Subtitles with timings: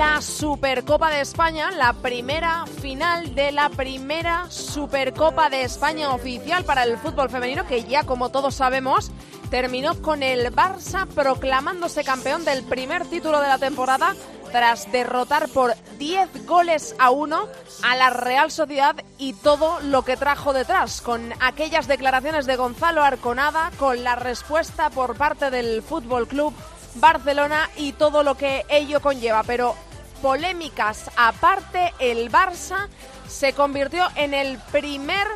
[0.00, 6.84] la Supercopa de España, la primera final de la primera Supercopa de España oficial para
[6.84, 9.10] el fútbol femenino, que ya como todos sabemos
[9.50, 14.16] terminó con el Barça proclamándose campeón del primer título de la temporada
[14.50, 17.48] tras derrotar por 10 goles a 1
[17.82, 23.02] a la Real Sociedad y todo lo que trajo detrás, con aquellas declaraciones de Gonzalo
[23.02, 26.54] Arconada, con la respuesta por parte del Fútbol Club
[26.94, 29.42] Barcelona y todo lo que ello conlleva.
[29.42, 29.76] Pero
[30.22, 32.88] polémicas aparte, el Barça
[33.28, 35.26] se convirtió en el primer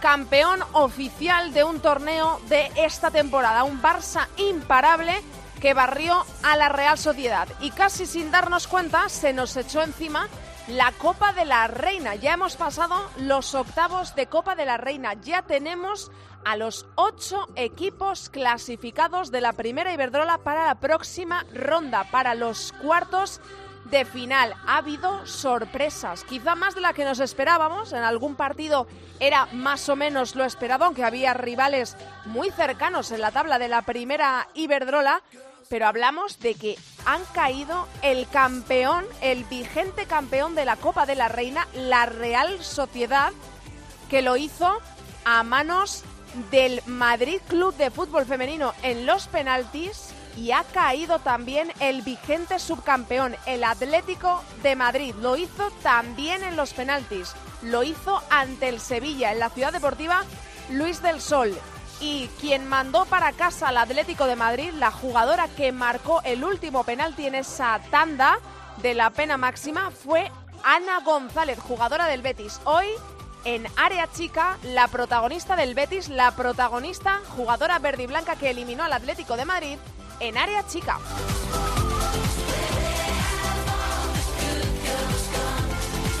[0.00, 3.64] campeón oficial de un torneo de esta temporada.
[3.64, 5.22] Un Barça imparable
[5.60, 7.46] que barrió a la Real Sociedad.
[7.60, 10.28] Y casi sin darnos cuenta se nos echó encima
[10.66, 12.16] la Copa de la Reina.
[12.16, 15.14] Ya hemos pasado los octavos de Copa de la Reina.
[15.14, 16.10] Ya tenemos
[16.44, 22.72] a los ocho equipos clasificados de la primera Iberdrola para la próxima ronda, para los
[22.82, 23.40] cuartos
[23.84, 24.54] de final.
[24.66, 27.92] Ha habido sorpresas, quizá más de la que nos esperábamos.
[27.92, 28.86] En algún partido
[29.20, 33.68] era más o menos lo esperado, aunque había rivales muy cercanos en la tabla de
[33.68, 35.22] la primera Iberdrola.
[35.68, 41.14] Pero hablamos de que han caído el campeón, el vigente campeón de la Copa de
[41.14, 43.32] la Reina, la Real Sociedad,
[44.10, 44.80] que lo hizo
[45.24, 46.04] a manos
[46.50, 52.58] del Madrid Club de Fútbol Femenino en los penaltis y ha caído también el vigente
[52.58, 55.14] subcampeón, el Atlético de Madrid.
[55.20, 57.32] Lo hizo también en los penaltis.
[57.62, 60.24] Lo hizo ante el Sevilla, en la ciudad deportiva
[60.70, 61.56] Luis del Sol.
[62.00, 66.82] Y quien mandó para casa al Atlético de Madrid, la jugadora que marcó el último
[66.84, 68.38] penalti en esa tanda
[68.78, 70.30] de la pena máxima, fue
[70.64, 72.60] Ana González, jugadora del Betis.
[72.64, 72.86] Hoy
[73.44, 78.84] en área chica, la protagonista del Betis, la protagonista, jugadora verde y blanca que eliminó
[78.84, 79.78] al Atlético de Madrid,
[80.22, 80.98] en área chica.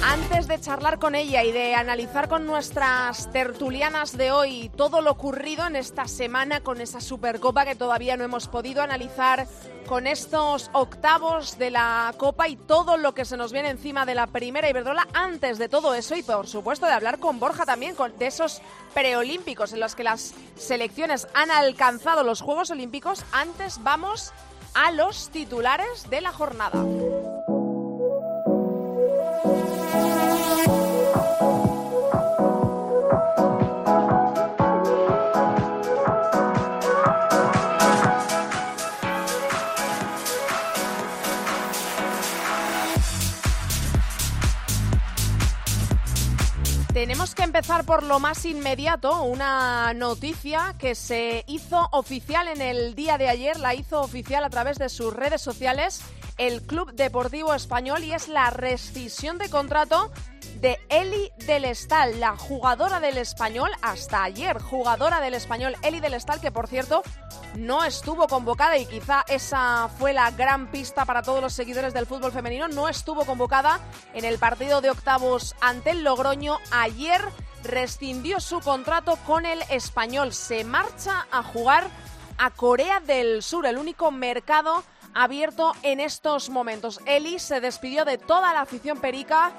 [0.04, 5.12] Antes de charlar con ella y de analizar con nuestras tertulianas de hoy todo lo
[5.12, 9.46] ocurrido en esta semana con esa Supercopa que todavía no hemos podido analizar,
[9.86, 14.14] con estos octavos de la Copa y todo lo que se nos viene encima de
[14.14, 17.94] la primera Iberdrola, antes de todo eso y por supuesto de hablar con Borja también
[18.18, 18.60] de esos
[18.94, 24.32] preolímpicos en los que las selecciones han alcanzado los Juegos Olímpicos, antes vamos
[24.74, 26.84] a los titulares de la jornada.
[46.92, 52.94] Tenemos que empezar por lo más inmediato, una noticia que se hizo oficial en el
[52.94, 56.00] día de ayer, la hizo oficial a través de sus redes sociales
[56.38, 60.12] el Club Deportivo Español y es la rescisión de contrato
[60.62, 66.14] de Eli del Estal, la jugadora del Español hasta ayer, jugadora del Español Eli del
[66.14, 67.02] Estal que por cierto
[67.56, 72.06] no estuvo convocada y quizá esa fue la gran pista para todos los seguidores del
[72.06, 73.80] fútbol femenino, no estuvo convocada
[74.14, 77.20] en el partido de octavos ante el Logroño ayer
[77.64, 81.88] rescindió su contrato con el Español, se marcha a jugar
[82.38, 87.00] a Corea del Sur, el único mercado abierto en estos momentos.
[87.04, 89.52] Eli se despidió de toda la afición perica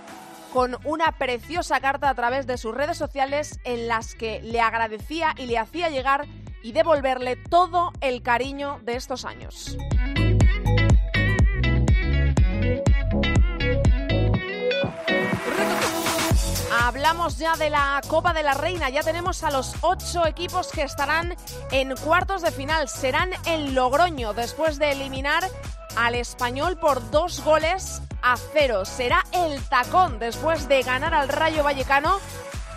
[0.53, 5.33] con una preciosa carta a través de sus redes sociales en las que le agradecía
[5.35, 6.27] y le hacía llegar
[6.61, 9.75] y devolverle todo el cariño de estos años.
[16.83, 20.83] Hablamos ya de la Copa de la Reina, ya tenemos a los ocho equipos que
[20.83, 21.35] estarán
[21.71, 25.43] en cuartos de final, serán en Logroño después de eliminar
[25.95, 28.85] al español por dos goles a cero.
[28.85, 32.19] Será el tacón después de ganar al Rayo Vallecano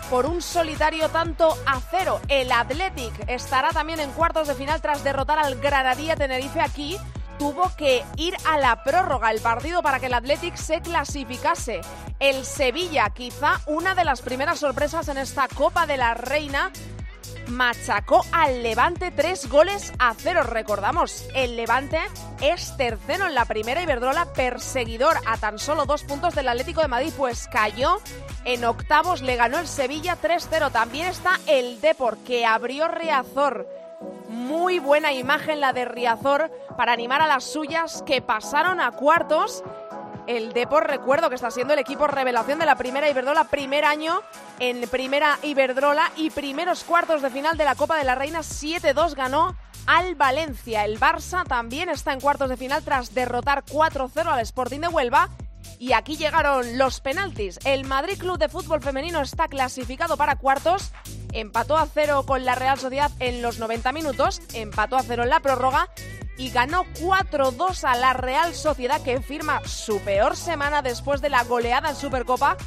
[0.09, 2.19] por un solitario tanto a cero.
[2.27, 6.97] El Athletic estará también en cuartos de final tras derrotar al Granadilla Tenerife aquí.
[7.37, 11.81] Tuvo que ir a la prórroga el partido para que el Athletic se clasificase.
[12.19, 16.71] El Sevilla, quizá una de las primeras sorpresas en esta Copa de la Reina,
[17.47, 20.43] machacó al Levante tres goles a cero.
[20.43, 21.99] Recordamos, el Levante
[22.41, 26.87] es tercero en la primera Iberdrola, perseguidor a tan solo dos puntos del Atlético de
[26.87, 27.99] Madrid, pues cayó
[28.45, 30.71] en octavos, le ganó el Sevilla 3-0.
[30.71, 33.67] También está el Depor, que abrió Riazor.
[34.29, 39.63] Muy buena imagen la de Riazor para animar a las suyas que pasaron a cuartos
[40.27, 44.21] el Depor, recuerdo que está siendo el equipo revelación de la primera Iberdrola, primer año
[44.59, 49.15] en primera Iberdrola y primeros cuartos de final de la Copa de la Reina, 7-2
[49.15, 49.55] ganó
[49.87, 50.85] al Valencia.
[50.85, 55.29] El Barça también está en cuartos de final tras derrotar 4-0 al Sporting de Huelva.
[55.79, 57.59] Y aquí llegaron los penaltis.
[57.65, 60.91] El Madrid Club de Fútbol Femenino está clasificado para cuartos.
[61.33, 64.41] Empató a cero con la Real Sociedad en los 90 minutos.
[64.53, 65.89] Empató a cero en la prórroga
[66.37, 71.43] y ganó 4-2 a la Real Sociedad que firma su peor semana después de la
[71.43, 72.57] goleada en Supercopa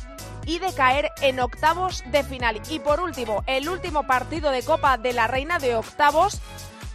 [0.46, 2.60] y de caer en octavos de final.
[2.68, 6.40] Y por último, el último partido de Copa de la Reina de octavos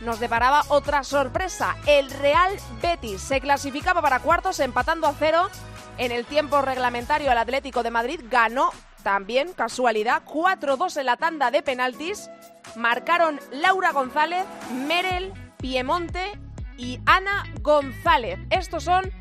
[0.01, 1.75] nos deparaba otra sorpresa.
[1.85, 2.51] El Real
[2.81, 5.49] Betis se clasificaba para cuartos empatando a cero
[5.97, 8.21] en el tiempo reglamentario al Atlético de Madrid.
[8.29, 8.71] Ganó
[9.03, 12.29] también, casualidad, 4-2 en la tanda de penaltis.
[12.75, 14.43] Marcaron Laura González,
[14.87, 16.39] Merel, Piemonte
[16.77, 18.39] y Ana González.
[18.49, 19.11] Estos son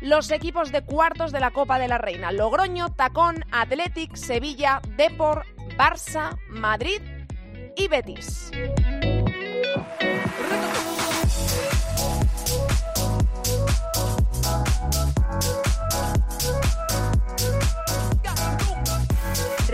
[0.00, 2.32] los equipos de cuartos de la Copa de la Reina.
[2.32, 5.44] Logroño, Tacón, Athletic, Sevilla, Depor,
[5.76, 7.00] Barça, Madrid
[7.76, 8.50] y Betis.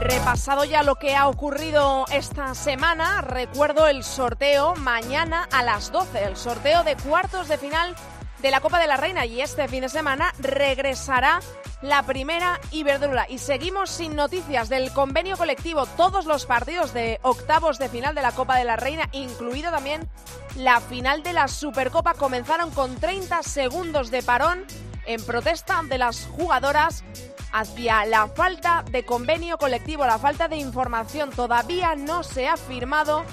[0.01, 6.25] Repasado ya lo que ha ocurrido esta semana, recuerdo el sorteo mañana a las 12,
[6.25, 7.95] el sorteo de cuartos de final
[8.39, 11.41] de la Copa de la Reina y este fin de semana regresará
[11.83, 13.27] la primera Iberdrola.
[13.29, 15.85] Y seguimos sin noticias del convenio colectivo.
[15.85, 20.09] Todos los partidos de octavos de final de la Copa de la Reina, incluido también
[20.57, 24.65] la final de la Supercopa, comenzaron con 30 segundos de parón
[25.05, 27.05] en protesta de las jugadoras
[27.53, 31.31] hacia la falta de convenio colectivo, la falta de información.
[31.31, 33.25] Todavía no se ha firmado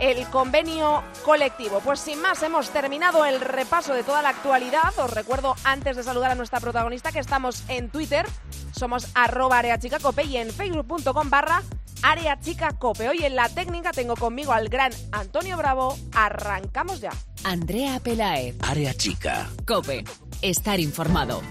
[0.00, 1.80] el convenio colectivo.
[1.80, 4.96] Pues sin más, hemos terminado el repaso de toda la actualidad.
[4.98, 8.26] Os recuerdo antes de saludar a nuestra protagonista que estamos en Twitter,
[8.72, 11.62] somos arroba areachicacope y en facebook.com barra
[12.02, 13.08] areachicacope.
[13.08, 15.96] Hoy en la técnica tengo conmigo al gran Antonio Bravo.
[16.12, 17.10] Arrancamos ya.
[17.44, 18.56] Andrea Pelaez.
[18.62, 19.48] Área chica.
[19.66, 20.04] Cope.
[20.42, 21.42] Estar informado.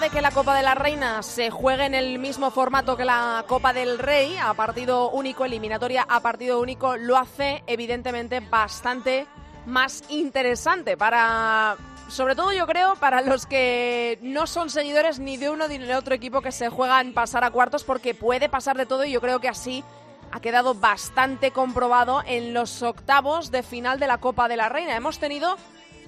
[0.00, 3.44] De que la Copa de la Reina se juegue en el mismo formato que la
[3.46, 9.26] Copa del Rey, a partido único, eliminatoria a partido único, lo hace evidentemente bastante
[9.66, 11.76] más interesante para,
[12.08, 15.94] sobre todo yo creo, para los que no son seguidores ni de uno ni de
[15.94, 19.20] otro equipo que se juegan pasar a cuartos, porque puede pasar de todo y yo
[19.20, 19.84] creo que así
[20.32, 24.96] ha quedado bastante comprobado en los octavos de final de la Copa de la Reina.
[24.96, 25.58] Hemos tenido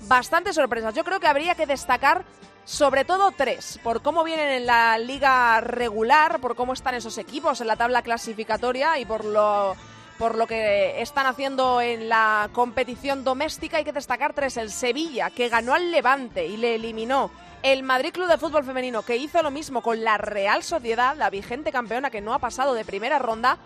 [0.08, 0.94] bastantes sorpresas.
[0.94, 2.24] Yo creo que habría que destacar
[2.64, 7.60] sobre todo tres, por cómo vienen en la liga regular, por cómo están esos equipos
[7.60, 9.76] en la tabla clasificatoria y por lo
[10.18, 13.78] por lo que están haciendo en la competición doméstica.
[13.78, 17.30] Hay que destacar tres, el Sevilla que ganó al Levante y le eliminó
[17.62, 21.30] el Madrid Club de Fútbol Femenino que hizo lo mismo con la Real Sociedad, la
[21.30, 23.58] vigente campeona que no ha pasado de primera ronda,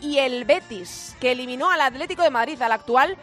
[0.00, 3.16] y el Betis que eliminó al Atlético de Madrid, al actual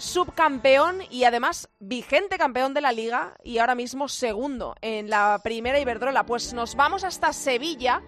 [0.00, 5.78] subcampeón y además vigente campeón de la liga y ahora mismo segundo en la primera
[5.78, 6.24] Iberdrola.
[6.24, 8.02] Pues nos vamos hasta Sevilla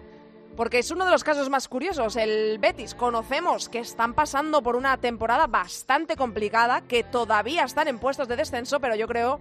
[0.57, 2.15] porque es uno de los casos más curiosos.
[2.15, 7.99] El Betis, conocemos que están pasando por una temporada bastante complicada, que todavía están en
[7.99, 9.39] puestos de descenso, pero yo creo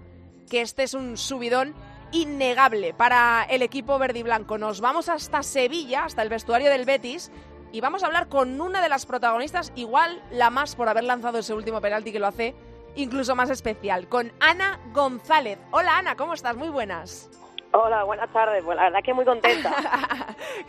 [0.51, 1.75] que este es un subidón
[2.13, 4.59] innegable para el equipo verde y blanco.
[4.59, 7.31] Nos vamos hasta Sevilla, hasta el vestuario del Betis,
[7.73, 11.39] y vamos a hablar con una de las protagonistas, igual la más por haber lanzado
[11.39, 12.55] ese último penalti que lo hace
[12.95, 15.59] incluso más especial, con Ana González.
[15.71, 16.55] Hola Ana, ¿cómo estás?
[16.57, 17.31] Muy buenas.
[17.73, 18.63] Hola, buenas tardes.
[18.63, 19.75] Pues la verdad que muy contenta.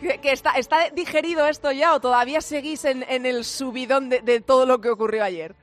[0.00, 4.80] ¿Que, está, ¿Está digerido esto ya o todavía seguís en, el subidón de, todo lo
[4.80, 5.54] que ocurrió ayer?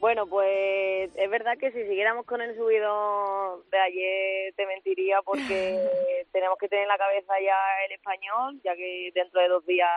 [0.00, 5.78] Bueno, pues es verdad que si siguiéramos con el subidón de ayer te mentiría porque
[6.32, 7.56] tenemos que tener en la cabeza ya
[7.86, 9.90] el español, ya que dentro de dos días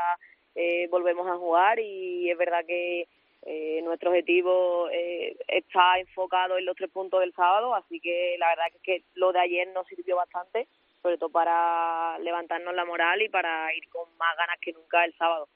[0.57, 3.07] eh, volvemos a jugar y es verdad que
[3.43, 8.49] eh, nuestro objetivo eh, está enfocado en los tres puntos del sábado, así que la
[8.49, 10.67] verdad es que lo de ayer nos sirvió bastante,
[11.03, 15.15] sobre todo para levantarnos la moral y para ir con más ganas que nunca el
[15.15, 15.47] sábado.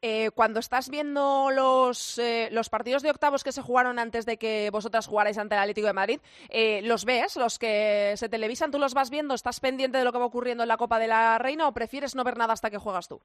[0.00, 4.36] Eh, cuando estás viendo los, eh, los partidos de octavos que se jugaron antes de
[4.36, 6.20] que vosotras jugarais ante el Atlético de Madrid,
[6.50, 7.36] eh, ¿los ves?
[7.36, 8.70] ¿Los que se televisan?
[8.70, 9.34] ¿Tú los vas viendo?
[9.34, 12.14] ¿Estás pendiente de lo que va ocurriendo en la Copa de la Reina o prefieres
[12.14, 13.20] no ver nada hasta que juegas tú?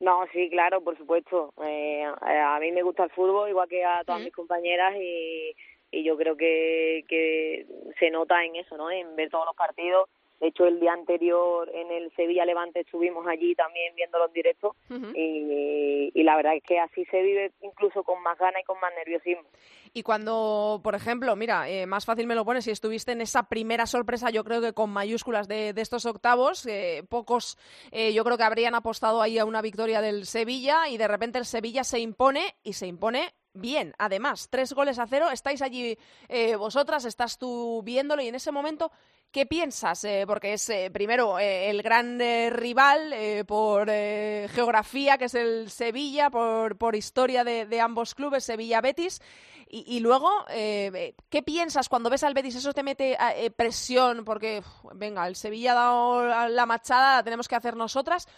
[0.00, 1.52] No, sí, claro, por supuesto.
[1.56, 5.54] a mí me gusta el fútbol, igual que a todas mis compañeras, y,
[5.90, 7.66] y yo creo que, que
[7.98, 8.90] se nota en eso, ¿no?
[8.90, 10.08] En ver todos los partidos
[10.44, 14.76] de hecho, el día anterior en el Sevilla Levante estuvimos allí también viéndolo en directo
[15.14, 18.78] y, y, la verdad es que así se vive incluso con más ganas y con
[18.78, 19.48] más nerviosismo.
[19.94, 23.44] Y cuando, por ejemplo, mira, eh, más fácil me lo pones, si estuviste en esa
[23.44, 27.56] primera sorpresa, yo creo que con mayúsculas de, de estos octavos, eh, pocos
[27.90, 31.38] eh, yo creo que habrían apostado ahí a una victoria del Sevilla y de repente
[31.38, 33.94] el Sevilla se impone y se impone bien.
[33.98, 35.96] Además, tres goles a cero, estáis allí
[36.28, 38.90] eh, vosotras, estás tú viéndolo y en ese momento,
[39.30, 40.04] ¿qué piensas?
[40.04, 42.20] Eh, porque es eh, primero el gran
[42.50, 43.14] rival
[43.46, 49.20] por geografía, que es el Sevilla, por, historia de, ambos clubes, Sevilla-Betis.
[49.66, 52.54] Y, luego, ¿qué piensas cuando ves al Betis?
[52.54, 53.16] ¿Eso te mete
[53.56, 54.24] presión?
[54.24, 54.62] Porque,
[54.94, 58.28] venga, el Sevilla ha dado la machada, la tenemos que hacer nosotras.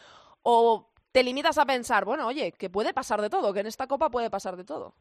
[0.42, 3.86] ¿O te limitas a pensar, bueno, oye, que puede pasar de todo, que en esta
[3.86, 4.92] copa puede pasar de todo.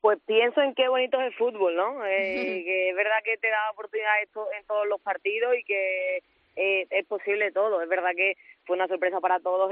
[0.00, 2.04] Pues pienso en qué bonito es el fútbol, ¿no?
[2.06, 6.24] Eh, que es verdad que te da oportunidad esto en todos los partidos y que
[6.56, 7.80] eh, es posible todo.
[7.80, 9.70] Es verdad que fue una sorpresa para todos,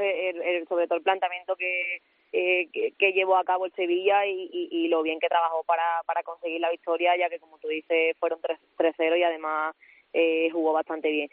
[0.68, 2.00] sobre todo el planteamiento que,
[2.32, 6.22] eh, que, llevó a cabo el Sevilla y, y, lo bien que trabajó para, para
[6.22, 9.74] conseguir la victoria, ya que como tú dices fueron 3-0 y además
[10.12, 11.30] eh, jugó bastante bien.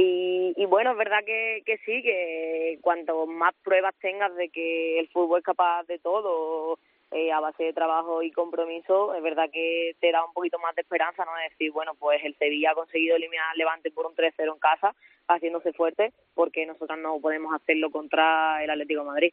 [0.00, 5.00] Y, y, bueno, es verdad que, que sí, que cuanto más pruebas tengas de que
[5.00, 6.78] el fútbol es capaz de todo,
[7.10, 10.76] eh, a base de trabajo y compromiso, es verdad que te da un poquito más
[10.76, 11.36] de esperanza, ¿no?
[11.38, 14.60] Es decir, bueno, pues el Sevilla ha conseguido eliminar al Levante por un 3-0 en
[14.60, 14.94] casa,
[15.26, 19.32] haciéndose fuerte, porque nosotros no podemos hacerlo contra el Atlético de Madrid.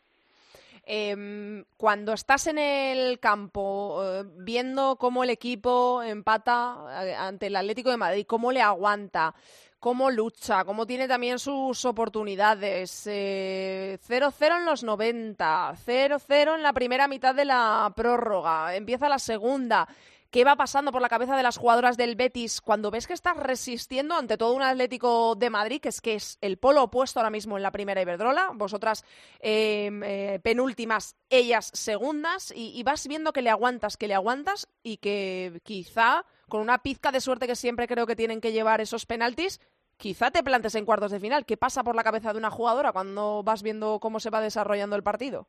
[0.87, 7.55] Eh, cuando estás en el campo eh, viendo cómo el equipo empata eh, ante el
[7.55, 9.33] Atlético de Madrid, cómo le aguanta,
[9.79, 13.05] cómo lucha, cómo tiene también sus oportunidades.
[13.05, 19.19] 0-0 eh, en los 90, 0-0 en la primera mitad de la prórroga, empieza la
[19.19, 19.87] segunda.
[20.35, 23.37] ¿Qué va pasando por la cabeza de las jugadoras del Betis cuando ves que estás
[23.37, 27.29] resistiendo ante todo un Atlético de Madrid, que es que es el polo opuesto ahora
[27.29, 28.51] mismo en la primera Iberdrola?
[28.53, 29.05] Vosotras
[29.39, 34.67] em, eh, penúltimas, ellas segundas, y, y, vas viendo que le aguantas, que le aguantas
[34.83, 38.81] y que quizá con una pizca de suerte que siempre creo que tienen que llevar
[38.81, 39.59] esos penaltis,
[39.97, 41.45] quizá te plantes en cuartos de final.
[41.45, 44.95] ¿Qué pasa por la cabeza de una jugadora cuando vas viendo cómo se va desarrollando
[44.95, 45.47] el partido?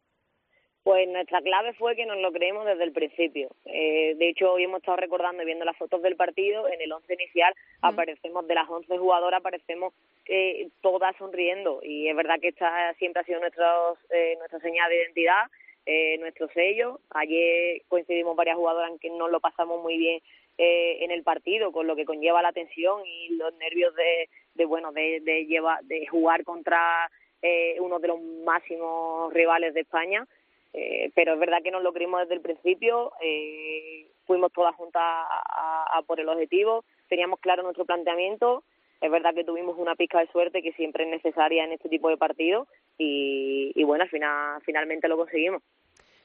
[0.86, 3.48] Pues nuestra clave fue que nos lo creemos desde el principio.
[3.64, 6.68] Eh, de hecho, hoy hemos estado recordando y viendo las fotos del partido.
[6.68, 9.92] En el once inicial aparecemos, de las once jugadoras, aparecemos
[10.26, 11.80] eh, todas sonriendo.
[11.82, 15.50] Y es verdad que esta siempre ha sido nuestro, eh, nuestra señal de identidad,
[15.86, 17.00] eh, nuestro sello.
[17.10, 20.20] Ayer coincidimos varias jugadoras en que nos lo pasamos muy bien
[20.58, 24.64] eh, en el partido, con lo que conlleva la tensión y los nervios de, de
[24.64, 27.10] bueno, de, de, llevar, de jugar contra
[27.42, 30.26] eh, uno de los máximos rivales de España.
[30.72, 35.00] Eh, pero es verdad que nos lo creímos desde el principio, eh, fuimos todas juntas
[35.02, 38.62] a, a, por el objetivo, teníamos claro nuestro planteamiento,
[39.00, 42.10] es verdad que tuvimos una pizca de suerte que siempre es necesaria en este tipo
[42.10, 45.62] de partidos y, y bueno, al final, finalmente lo conseguimos.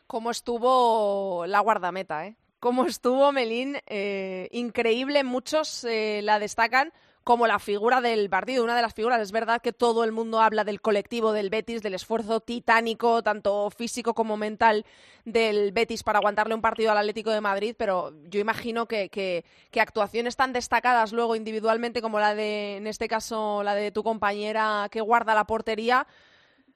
[0.06, 2.36] ¿Cómo estuvo la guardameta, eh?
[2.62, 8.75] Cómo estuvo Melín, eh, increíble, muchos eh, la destacan como la figura del partido, una
[8.75, 9.20] de las figuras.
[9.20, 13.70] Es verdad que todo el mundo habla del colectivo del Betis, del esfuerzo titánico, tanto
[13.72, 14.86] físico como mental,
[15.25, 19.44] del Betis para aguantarle un partido al Atlético de Madrid, pero yo imagino que, que,
[19.72, 24.03] que actuaciones tan destacadas luego individualmente como la de, en este caso, la de tu
[24.03, 26.08] compañera que guarda la portería,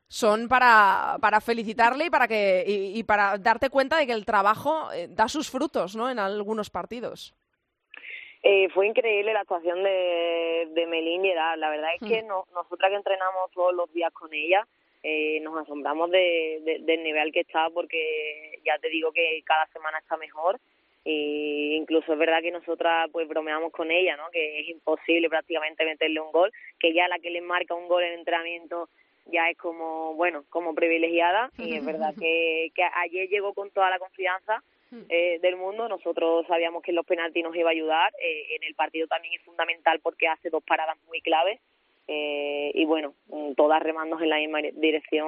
[0.08, 4.92] son para, para felicitarle y para que y, para darte cuenta de que el trabajo
[4.94, 6.10] eh, da sus frutos ¿no?
[6.10, 7.34] en algunos partidos.
[8.44, 12.28] Eh, fue increíble la actuación de, de Melín La verdad es que mm.
[12.28, 14.68] no, nosotras que entrenamos todos los días con ella,
[15.02, 19.98] eh, nos asombramos de, del nivel que está porque ya te digo que cada semana
[19.98, 20.60] está mejor
[21.06, 24.30] e incluso es verdad que nosotras pues bromeamos con ella, ¿no?
[24.32, 28.04] Que es imposible prácticamente meterle un gol, que ya la que le marca un gol
[28.04, 28.90] en entrenamiento
[29.26, 33.90] ya es como, bueno, como privilegiada y es verdad que, que ayer llegó con toda
[33.90, 35.02] la confianza hmm.
[35.10, 35.88] eh, del mundo.
[35.88, 38.14] Nosotros sabíamos que en los penaltis nos iba a ayudar.
[38.22, 41.60] Eh, en el partido también es fundamental porque hace dos paradas muy claves.
[42.08, 43.14] eh, y bueno,
[43.56, 45.28] todas remando en la misma dirección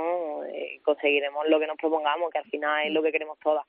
[0.53, 3.65] eh, conseguiremos lo que nos propongamos, que al final es lo que queremos todas.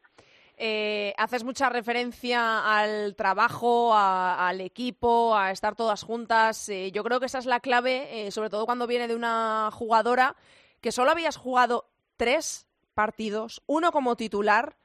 [0.60, 6.68] Eh, haces mucha referencia al trabajo, al equipo, a estar todas juntas.
[6.68, 9.70] Eh, yo creo que esa es la clave, eh, sobre todo cuando viene de una
[9.72, 10.34] jugadora
[10.80, 14.76] que solo habías jugado tres partidos, uno como titular.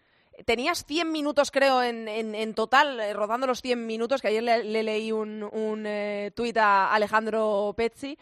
[0.45, 5.43] Tenías 100 minutos, creo, en, total, rodando los 100 minutos, que ayer le, leí un,
[5.43, 5.87] un
[6.35, 8.17] tuit a Alejandro Pezzi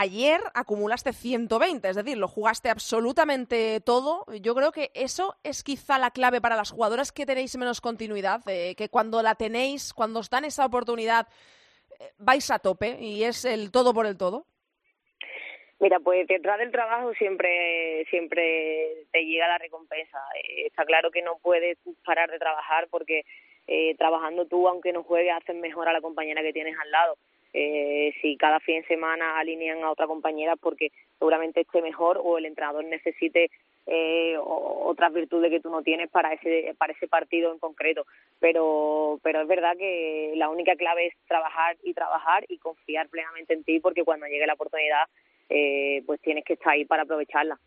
[0.00, 4.24] ayer acumulaste 120, es decir, lo jugaste absolutamente todo.
[4.40, 8.40] Yo creo que eso es quizá la clave para las jugadoras que tenéis menos continuidad,
[8.46, 11.26] eh, que cuando la tenéis, cuando os dan esa oportunidad,
[11.98, 14.46] eh, vais a tope y es el todo por el todo.
[15.78, 20.18] Mira, pues detrás del trabajo siempre siempre te llega la recompensa.
[20.42, 23.24] Eh, está claro que no puedes parar de trabajar porque
[23.98, 27.18] trabajando tú, aunque no juegues, haces mejor a la compañera que tienes al lado
[27.58, 32.36] eh, si cada fin de semana alinean a otra compañera porque seguramente esté mejor o
[32.36, 33.50] el entrenador necesite
[33.86, 38.04] eh, otras virtudes que tú no tienes para ese para ese partido en concreto.
[38.40, 43.54] Pero pero es verdad que la única clave es trabajar y trabajar y confiar plenamente
[43.54, 45.08] en ti porque cuando llegue la oportunidad
[45.48, 47.58] eh, pues tienes que estar ahí para aprovecharla.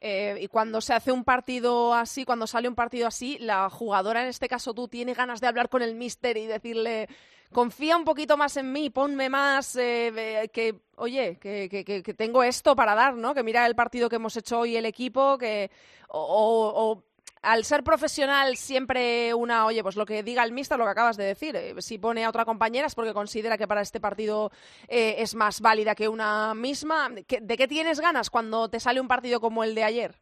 [0.00, 4.22] Eh, y cuando se hace un partido así, cuando sale un partido así, la jugadora,
[4.22, 7.08] en este caso tú, tiene ganas de hablar con el mister y decirle,
[7.52, 12.76] confía un poquito más en mí, ponme más, eh, que, oye, que, que, tengo esto
[12.76, 13.34] para dar, ¿no?
[13.34, 15.70] Que mira el partido que hemos hecho hoy el equipo, que,
[16.08, 17.02] o,
[17.42, 21.16] al ser profesional siempre una, oye, pues lo que diga el mister, lo que acabas
[21.16, 24.50] de decir, eh, si pone a otra compañera es porque considera que para este partido
[24.88, 27.08] eh, es más válida que una misma.
[27.08, 30.12] ¿De qué tienes ganas cuando te sale un partido como el de ayer?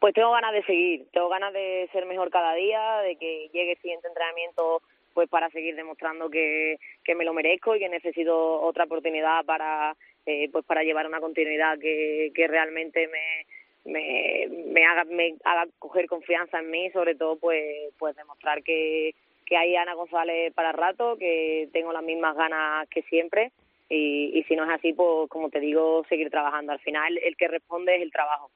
[0.00, 3.72] Pues tengo ganas de seguir, tengo ganas de ser mejor cada día, de que llegue
[3.72, 8.60] el siguiente entrenamiento pues para seguir demostrando que, que me lo merezco y que necesito
[8.60, 9.94] otra oportunidad para
[10.26, 13.46] eh, pues para llevar una continuidad que, que realmente me,
[13.92, 19.14] me, me haga me haga coger confianza en mí sobre todo pues pues demostrar que,
[19.46, 23.52] que hay Ana González para rato que tengo las mismas ganas que siempre.
[23.88, 26.72] Y, y si no es así pues como te digo seguir trabajando.
[26.72, 28.50] Al final el que responde es el trabajo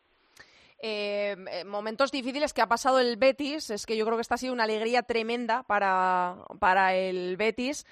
[0.79, 4.39] eh, momentos difíciles que ha pasado el Betis, es que yo creo que esta ha
[4.39, 7.87] sido una alegría tremenda para, para el Betis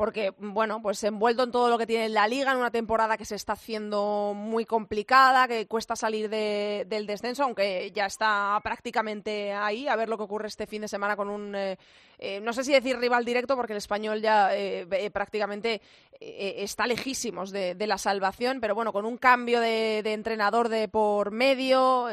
[0.00, 3.26] porque, bueno, pues envuelto en todo lo que tiene la liga, en una temporada que
[3.26, 9.88] se está haciendo muy complicada, que cuesta salir del descenso, aunque ya está prácticamente ahí,
[9.88, 11.76] a ver lo que ocurre este fin de semana con un, eh,
[12.18, 15.82] eh, no sé si decir rival directo, porque el español ya eh, prácticamente
[16.18, 22.06] está lejísimos de, la salvación, pero bueno, con un cambio de, entrenador de por medio,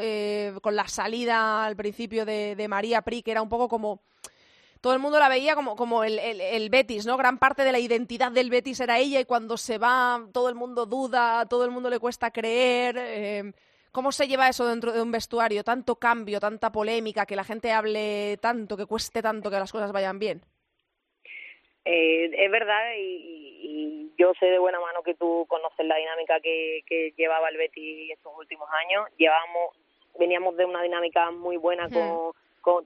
[0.60, 4.02] con la salida al principio de, de María Pri, que era un poco como
[4.80, 7.16] todo el mundo la veía como, como el, el, Betis, ¿no?
[7.16, 10.54] Gran parte de la identidad del Betis era ella y cuando se va todo el
[10.54, 12.96] mundo duda, todo el mundo le cuesta creer.
[12.98, 13.52] Eh,
[13.90, 15.64] ¿Cómo se lleva eso dentro de un vestuario?
[15.64, 19.92] Tanto cambio, tanta polémica, que la gente hable tanto, que cueste tanto que las cosas
[19.92, 20.42] vayan bien.
[21.84, 26.80] Eh, es verdad y, yo sé de buena mano que tú conoces la dinámica que,
[26.86, 29.08] que llevaba el Betis estos últimos años.
[29.16, 29.76] Llevamos,
[30.18, 32.32] veníamos de una dinámica muy buena con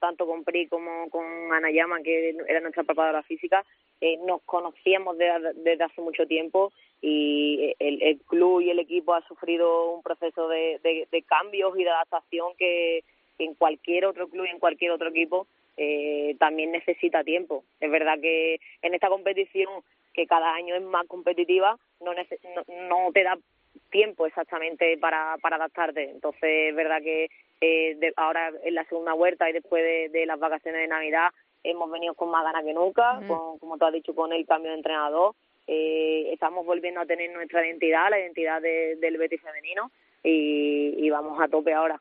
[0.01, 3.65] tanto con Pri como con Anayama, que era nuestra preparadora física,
[4.01, 9.93] eh, nos conocíamos desde hace mucho tiempo y el, club y el equipo ha sufrido
[9.93, 10.81] un proceso de,
[11.27, 13.05] cambios y de adaptación que,
[13.39, 17.65] en cualquier otro club y en cualquier otro equipo eh, también necesita tiempo.
[17.81, 19.83] Es verdad que en esta competición,
[20.15, 23.39] que cada año es más competitiva, no, no, te da
[23.91, 26.11] tiempo exactamente para, para adaptarte.
[26.11, 27.29] Entonces, es verdad que
[27.61, 31.31] eh, ahora en la segunda vuelta y después de, las vacaciones de Navidad
[31.63, 33.21] hemos venido con más ganas que nunca,
[33.61, 35.35] como tú has dicho, con el cambio de entrenador.
[35.69, 39.91] Eh, estamos volviendo a tener nuestra identidad, la identidad del Betis femenino
[40.25, 42.01] y vamos a tope ahora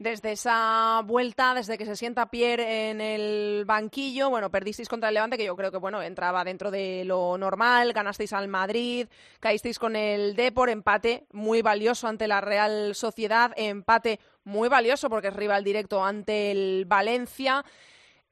[0.00, 5.14] desde esa vuelta, desde que se sienta Pierre en el banquillo, bueno, perdisteis contra el
[5.14, 9.08] Levante, que yo creo que, bueno, entraba dentro de lo normal, ganasteis al Madrid,
[9.40, 15.28] caísteis con el Depor, empate muy valioso ante la Real Sociedad, empate muy valioso porque
[15.28, 17.62] es rival directo ante el Valencia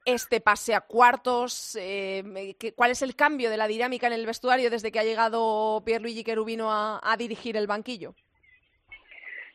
[0.07, 1.77] este pase a cuartos?
[1.79, 5.83] Eh, ¿Cuál es el cambio de la dinámica en el vestuario desde que ha llegado
[5.85, 8.15] Pierluigi Cherubino a dirigir el banquillo?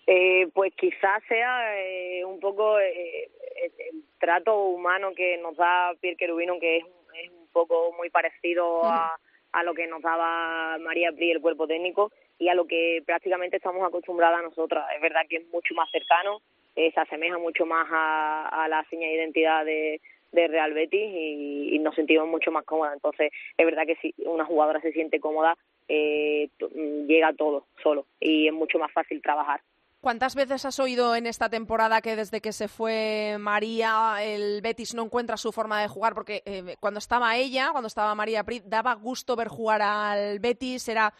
[0.06, 3.30] Eh, pues quizás sea eh, un poco eh,
[3.64, 6.84] el, trato humano que nos da Pierre Querubino, que es,
[7.30, 9.16] un poco muy parecido a,
[9.52, 13.58] a, lo que nos daba María Pri, el cuerpo técnico, y a lo que prácticamente
[13.58, 14.86] estamos acostumbradas nosotras.
[14.96, 16.42] Es verdad que es mucho más cercano,
[16.74, 20.02] se asemeja mucho más a, a la seña de identidad de,
[20.34, 22.94] de Real Betis y, nos sentimos mucho más cómodas.
[22.94, 25.56] Entonces, es verdad que si una jugadora se siente cómoda,
[25.88, 29.62] eh, mm, llega todo solo y es mucho más fácil trabajar.
[30.04, 34.94] ¿Cuántas veces has oído en esta temporada que desde que se fue María el Betis
[34.94, 36.14] no encuentra su forma de jugar?
[36.14, 40.90] Porque eh, cuando estaba ella, cuando estaba María Prit, daba gusto ver jugar al Betis,
[40.90, 41.14] era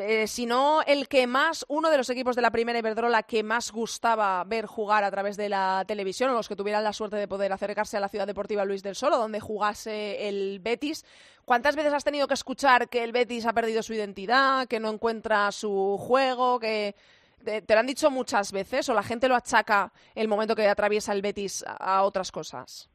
[0.00, 3.44] eh, si no el que más, uno de los equipos de la primera Iberdrola que
[3.44, 7.14] más gustaba ver jugar a través de la televisión, o los que tuvieran la suerte
[7.14, 11.04] de poder acercarse a la ciudad deportiva Luis del Sol, donde jugase el Betis.
[11.44, 14.90] ¿Cuántas veces has tenido que escuchar que el Betis ha perdido su identidad, que no
[14.90, 16.96] encuentra su juego, que
[17.44, 21.12] ¿Te, lo han dicho muchas veces o la gente lo achaca el momento que atraviesa
[21.12, 22.90] el Betis a, otras cosas?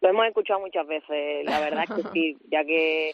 [0.00, 3.12] Lo hemos escuchado muchas veces, la verdad es que sí, ya que,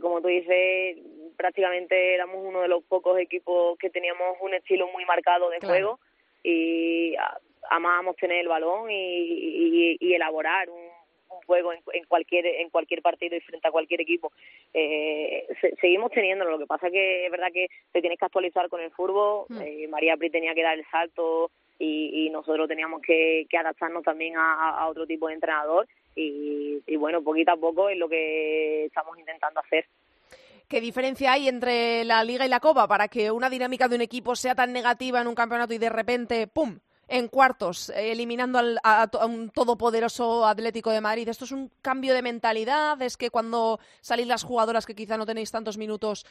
[0.00, 0.98] como tú dices,
[1.36, 6.00] prácticamente éramos uno de los pocos equipos que teníamos un estilo muy marcado de juego
[6.42, 7.14] y
[7.70, 10.91] amábamos tener el balón y, y elaborar un,
[11.44, 14.32] juego en, cualquier en cualquier partido y frente a cualquier equipo.
[14.74, 15.46] Eh,
[15.80, 18.90] seguimos teniéndolo, lo que pasa que es verdad que te tienes que actualizar con el
[18.90, 19.60] fútbol, hmm.
[19.62, 24.86] eh, María Pri tenía que dar el salto y, nosotros teníamos que, adaptarnos también a,
[24.88, 29.60] otro tipo de entrenador y, y bueno, poquito a poco es lo que estamos intentando
[29.60, 29.84] hacer.
[30.68, 34.00] ¿Qué diferencia hay entre la Liga y la Copa para que una dinámica de un
[34.00, 36.78] equipo sea tan negativa en un campeonato y de repente, ¡pum!,
[37.12, 41.28] en cuartos, eliminando al, a, un todopoderoso Atlético de Madrid.
[41.28, 43.00] ¿Esto es un cambio de mentalidad?
[43.02, 46.24] ¿Es que cuando salís las jugadoras que quizá no tenéis tantos minutos,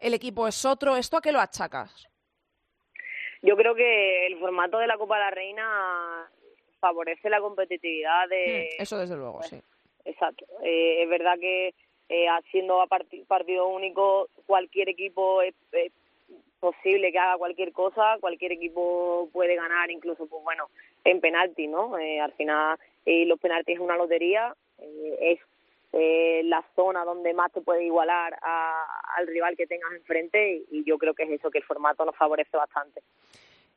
[0.00, 0.96] el equipo es otro?
[0.96, 2.08] ¿Esto a qué lo achacas?
[3.42, 6.30] Yo creo que el formato de la Copa de la Reina
[6.78, 8.70] favorece la competitividad de...
[8.78, 9.60] Mm, eso desde luego, sí.
[10.04, 10.46] Exacto.
[10.62, 11.74] Eh, es verdad que
[12.08, 15.54] eh, siendo a partido único, cualquier equipo es,
[16.60, 20.68] posible que haga cualquier cosa, cualquier equipo puede ganar, incluso, pues bueno,
[21.04, 21.98] en penalti, ¿no?
[21.98, 25.40] Eh, al final, eh, los penaltis es una lotería, eh, es
[25.92, 28.38] eh, la zona donde más te puede igualar
[29.16, 32.16] al rival que tengas enfrente y, yo creo que es eso, que el formato nos
[32.16, 33.02] favorece bastante.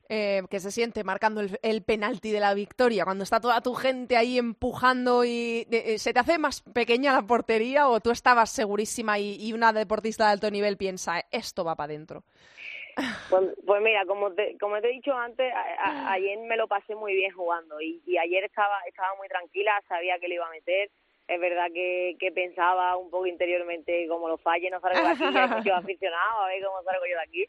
[0.09, 4.17] Eh, que se siente marcando el, penalti de la victoria, cuando está toda tu gente
[4.17, 5.65] ahí empujando y
[5.97, 10.25] se te hace más pequeña la portería o tú estabas segurísima y, y una deportista
[10.25, 12.25] de alto nivel piensa, esto va para adentro.
[13.29, 15.53] Pues, pues, mira, como te, como te he dicho antes,
[16.07, 20.19] ayer me lo pasé muy bien jugando y, y ayer estaba, estaba muy tranquila, sabía
[20.19, 20.89] que lo iba a meter.
[21.27, 25.23] Es verdad que, que pensaba un poco interiormente, como lo falle, no salgo de aquí,
[25.23, 27.45] hay muchos aficionados, a ver cómo salgo yo de aquí.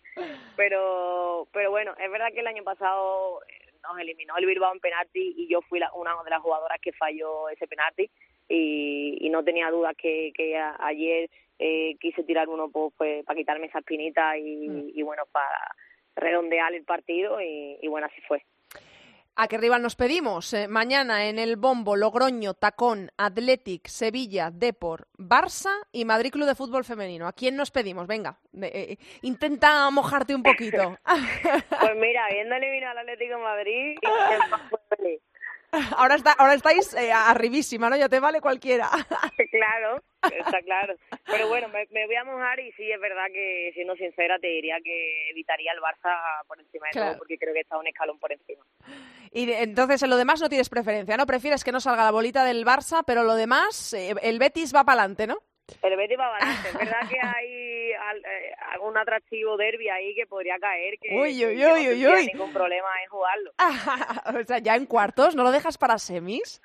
[0.56, 4.78] Pero, pero bueno, es verdad que el año pasado eh, nos eliminó el Bilbao en
[4.78, 8.08] penalti y yo fui la, una de las jugadoras que falló ese penalti
[8.52, 13.36] y, y no tenía dudas que, que ayer eh, quise tirar uno pues, pues, para
[13.36, 14.90] quitarme esa espinita y, mm.
[14.94, 15.74] y, bueno, para
[16.16, 18.44] redondear el partido y, y bueno, así fue.
[19.34, 20.52] ¿A qué rival nos pedimos?
[20.52, 26.54] Eh, mañana en el Bombo, Logroño, Tacón, Athletic, Sevilla, Depor, Barça y Madrid Club de
[26.54, 27.26] Fútbol Femenino.
[27.26, 28.06] ¿A quién nos pedimos?
[28.06, 30.98] Venga, eh, intenta mojarte un poquito.
[31.80, 33.98] pues mira, viendo eliminar al Atlético de Madrid,
[35.96, 37.96] Ahora, está, ahora estáis eh, arribísima, ¿no?
[37.96, 38.90] Ya te vale cualquiera.
[39.50, 40.94] claro, está claro.
[41.24, 44.76] Pero bueno, me, voy a mojar y sí, es verdad que, siendo sincera, te diría
[44.84, 46.14] que evitaría el Barça
[46.46, 48.62] por encima de todo, porque creo que está un escalón por encima.
[49.30, 51.24] Y entonces en lo demás no tienes preferencia, ¿no?
[51.24, 54.84] Prefieres que no salga la bolita del Barça, pero lo demás, eh, el Betis va
[54.84, 55.38] para adelante, ¿no?
[55.82, 56.68] El Betis va adelante.
[56.68, 61.64] Es verdad que hay eh, algún atractivo derby ahí que podría caer, que, uy, uy,
[61.64, 63.52] uy, no ningún problema en jugarlo.
[64.40, 66.60] o sea, ya en cuartos, ¿no lo dejas para semis?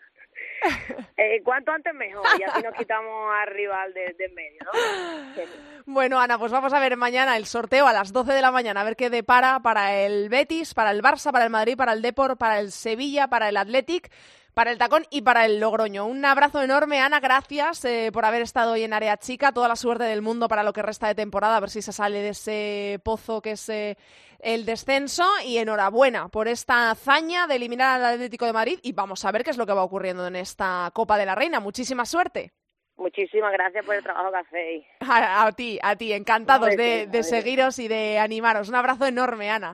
[1.19, 4.71] Eh, cuanto antes mejor, y así nos quitamos al rival de, de medio, ¿no?
[5.85, 8.81] Bueno, Ana, pues vamos a ver mañana el sorteo a las 12 de la mañana,
[8.81, 12.01] a ver qué depara para el Betis, para el Barça, para el Madrid, para el
[12.01, 14.11] Depor, para el Sevilla, para el Athletic
[14.57, 16.07] para el tacón y para el Logroño.
[16.07, 19.51] Un abrazo enorme, Ana, gracias eh, por haber estado hoy en Área Chica.
[19.51, 21.93] Toda la suerte del mundo para lo que resta de temporada, a ver si se
[21.93, 23.97] sale de ese pozo que es eh,
[24.39, 25.25] el descenso.
[25.45, 29.43] Y enhorabuena por esta hazaña de eliminar al Atlético de Madrid y vamos a ver
[29.43, 31.59] qué es lo que va ocurriendo en esta Copa de la Reina.
[31.59, 32.51] Muchísima suerte.
[32.95, 34.85] Muchísimas gracias por el trabajo que hacéis.
[35.01, 38.69] A, ti, a ti, encantados de seguiros y de animaros.
[38.69, 39.73] Un abrazo enorme, Ana.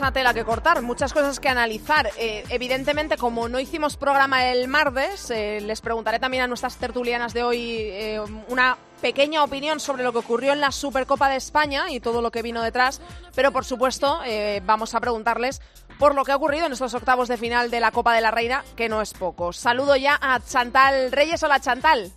[0.00, 2.10] Mucha tela que cortar, muchas cosas que analizar.
[2.18, 7.32] Eh, evidentemente, como no hicimos programa el martes, eh, les preguntaré también a nuestras tertulianas
[7.32, 11.92] de hoy eh, una pequeña opinión sobre lo que ocurrió en la Supercopa de España
[11.92, 13.00] y todo lo que vino detrás,
[13.36, 14.18] pero por supuesto
[14.64, 15.60] vamos a preguntarles
[15.98, 18.30] por lo que ha ocurrido en estos octavos de final de la Copa de la
[18.30, 19.52] Reina, que no es poco.
[19.52, 21.42] Saludo ya a Chantal Reyes.
[21.42, 22.12] Hola Chantal.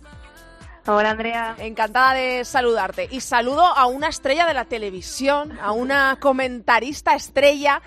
[0.90, 1.54] Hola Andrea.
[1.58, 3.08] Encantada de saludarte.
[3.10, 7.82] Y saludo a una estrella de la televisión, a una comentarista estrella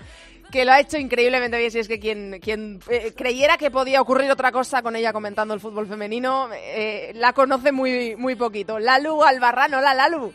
[0.52, 1.72] que lo ha hecho increíblemente bien.
[1.72, 5.52] Si es que quien, quien eh, creyera que podía ocurrir otra cosa con ella comentando
[5.52, 8.78] el fútbol femenino, eh, la conoce muy, muy poquito.
[8.78, 10.32] Lalu Albarrán, hola Lalu.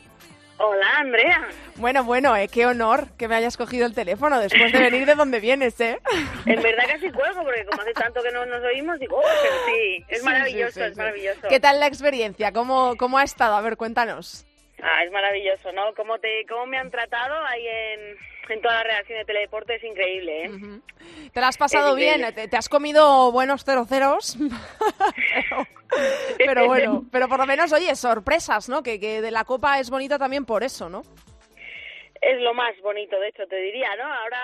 [0.59, 1.47] Hola, Andrea.
[1.75, 5.13] Bueno, bueno, eh, qué honor que me hayas cogido el teléfono después de venir de
[5.13, 5.99] donde vienes, ¿eh?
[6.47, 9.23] En verdad casi cuelgo, porque como hace tanto que no nos oímos, digo, oh,
[9.67, 11.41] sí, es maravilloso, es maravilloso.
[11.47, 12.51] ¿Qué tal la experiencia?
[12.51, 13.55] ¿Cómo, ¿Cómo ha estado?
[13.55, 14.45] A ver, cuéntanos.
[14.81, 15.93] Ah, es maravilloso, ¿no?
[15.95, 18.17] Cómo, te, cómo me han tratado ahí en,
[18.53, 20.51] en toda la redacción de Teledeporte es increíble, ¿eh?
[21.33, 22.21] ¿Te la has pasado bien?
[22.33, 24.37] ¿Te, has comido buenos cero ceros?
[26.37, 28.83] pero, bueno, pero por lo menos, oye, sorpresas, ¿no?
[28.83, 31.03] Que, que de la Copa es bonita también por eso, ¿no?
[32.21, 34.03] Es lo más bonito, de hecho, te diría, ¿no?
[34.03, 34.41] Ahora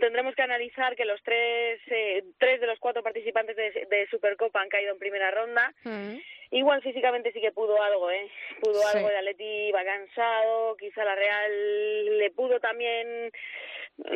[0.00, 4.68] tendremos que analizar que los tres, eh, tres de los cuatro participantes de, Supercopa han
[4.68, 5.72] caído en primera ronda.
[5.84, 6.16] Mm.
[6.54, 8.30] Igual físicamente sí que pudo algo, ¿eh?
[8.60, 13.32] Pudo algo, el Atleti va cansado, quizá la Real le pudo también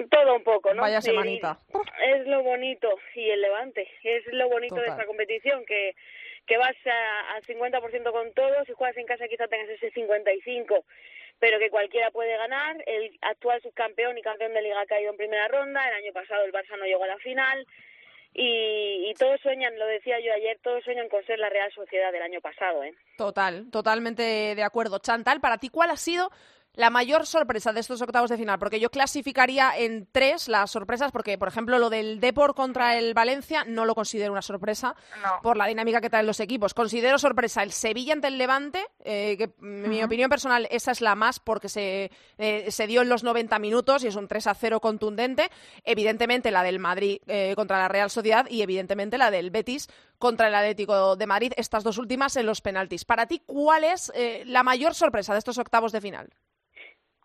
[0.09, 0.83] todo un poco, ¿no?
[0.83, 1.59] Vaya semanita.
[2.07, 5.96] es lo bonito, y el Levante, es lo bonito de esta competición, que
[6.46, 6.77] que vas
[7.35, 10.83] al 50% con todos, si juegas en casa quizá tengas ese 55%
[11.40, 12.83] pero que cualquiera puede ganar.
[12.87, 15.87] El actual subcampeón y campeón de liga ha caído en primera ronda.
[15.88, 17.64] El año pasado el Barça no llegó a la final.
[18.35, 22.23] Y, todos sueñan, lo decía yo ayer, todos sueñan con ser la Real Sociedad del
[22.23, 22.85] año pasado.
[22.85, 22.95] ¿eh?
[23.17, 24.99] Total, totalmente de acuerdo.
[25.01, 26.31] Chantal, para ti, ¿cuál ha sido
[26.79, 28.61] la mayor sorpresa de estos octavos de final?
[28.61, 33.14] Porque yo clasificaría en tres las sorpresas, porque, por ejemplo, lo del Depor contra el
[33.14, 34.95] Valencia no lo considero una sorpresa
[35.43, 36.75] por la dinámica que traen los equipos.
[36.75, 41.01] Considero sorpresa el Sevilla ante el Levante, eh, que en mi opinión personal esa es
[41.01, 44.47] la más porque se, eh, se dio en los 90 minutos y es un 3
[44.47, 45.51] a 0 contundente.
[45.83, 49.88] Evidentemente la del Madrid eh, contra la Real Sociedad y evidentemente la del Betis
[50.19, 53.05] contra el Atlético de Madrid, estas dos últimas en los penaltis.
[53.05, 54.12] Para ti, ¿cuál es
[54.45, 56.29] la mayor sorpresa de estos octavos de final?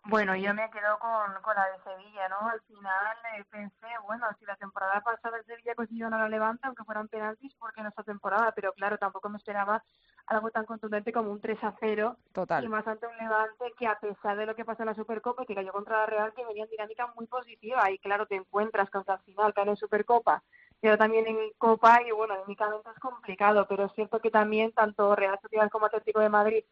[0.06, 2.48] Bueno, yo me quedo con, con la de Sevilla, ¿no?
[2.48, 6.66] Al final eh, pensé, bueno, si la temporada pasada el Sevilla consiguió no la levanta,
[6.68, 8.52] aunque fueran penaltis, porque no esta temporada?
[8.52, 9.82] Pero claro, tampoco me esperaba
[10.26, 12.16] algo tan contundente como un 3 a 0.
[12.32, 12.64] Total.
[12.64, 15.44] Y más ante un Levante que a pesar de lo que pasó en la Supercopa,
[15.46, 17.90] que cayó contra la Real, que venía en dinámica muy positiva.
[17.90, 20.42] Y claro, te encuentras contra el final, cae en Supercopa,
[20.80, 23.66] pero también en Copa, y bueno, únicamente es complicado.
[23.68, 26.64] Pero es cierto que también tanto Real Sociedad como Atlético de Madrid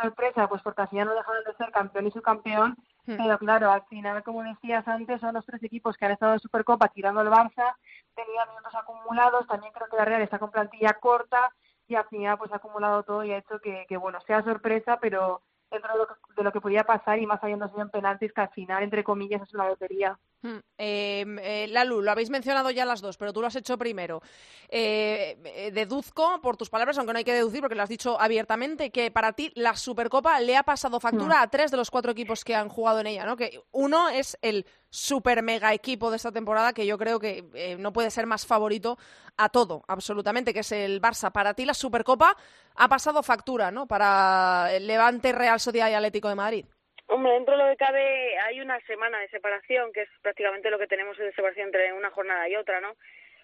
[0.00, 3.16] sorpresa, pues porque al final no dejaron de ser campeón y subcampeón, hmm.
[3.16, 6.40] pero claro, al final, como decías antes, son los tres equipos que han estado en
[6.40, 7.74] Supercopa tirando el Barça,
[8.14, 11.52] tenían minutos acumulados, también creo que la Real está con plantilla corta
[11.88, 14.98] y al final pues ha acumulado todo y ha hecho que, que bueno, sea sorpresa,
[15.00, 17.90] pero dentro de lo, que, de lo que podía pasar y más habiendo sido en
[17.90, 20.18] penaltis, que al final, entre comillas, es una lotería.
[20.42, 20.58] Hmm.
[20.76, 24.20] Eh, Lalu, lo habéis mencionado ya las dos, pero tú lo has hecho primero.
[24.68, 28.20] Eh, eh, deduzco, por tus palabras, aunque no hay que deducir porque lo has dicho
[28.20, 31.42] abiertamente, que para ti la Supercopa le ha pasado factura hmm.
[31.42, 33.36] a tres de los cuatro equipos que han jugado en ella, ¿no?
[33.36, 37.76] Que uno es el super mega equipo de esta temporada, que yo creo que eh,
[37.78, 38.98] no puede ser más favorito
[39.36, 41.30] a todo, absolutamente, que es el Barça.
[41.30, 42.36] Para ti la Supercopa
[42.74, 43.86] ha pasado factura, ¿no?
[43.86, 46.66] Para el Levante, Real Sociedad y Atlético de Madrid.
[47.06, 50.78] Hombre, dentro de lo que cabe hay una semana de separación, que es prácticamente lo
[50.78, 52.94] que tenemos de separación entre una jornada y otra, ¿no?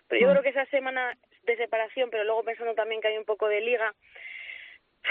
[0.09, 0.31] Pero yo mm.
[0.31, 3.61] creo que esa semana de separación, pero luego pensando también que hay un poco de
[3.61, 3.95] liga,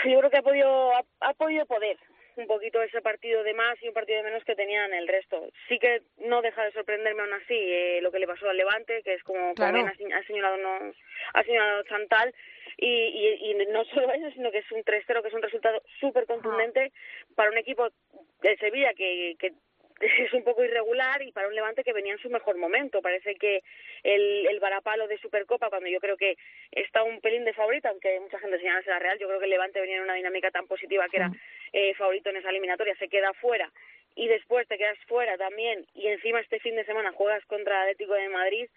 [0.05, 1.97] yo creo que ha podido, ha, podido poder
[2.37, 5.49] un poquito ese partido de más y un partido de menos que tenían el resto.
[5.67, 9.01] Sí que no deja de sorprenderme aún así eh, lo que le pasó al Levante,
[9.03, 10.93] que es como también ha, señalado, no,
[11.33, 12.33] ha señalado Chantal,
[12.77, 16.25] y, y, no solo eso, sino que es un 3-0, que es un resultado súper
[16.27, 16.91] contundente
[17.35, 17.87] para un equipo
[18.41, 19.53] de Sevilla que, que
[20.25, 23.01] es un poco irregular y para un Levante que venía en su mejor momento.
[23.01, 23.63] Parece que
[24.03, 26.37] el, el varapalo de Supercopa, cuando yo creo que
[26.71, 29.51] está un pelín de favorito, aunque mucha gente señala la Real, yo creo que el
[29.51, 31.31] Levante venía en una dinámica tan positiva que era
[31.73, 33.71] eh, favorito en esa eliminatoria, se queda fuera
[34.15, 38.13] y después te quedas fuera también y encima este fin de semana juegas contra Atlético
[38.13, 38.67] de Madrid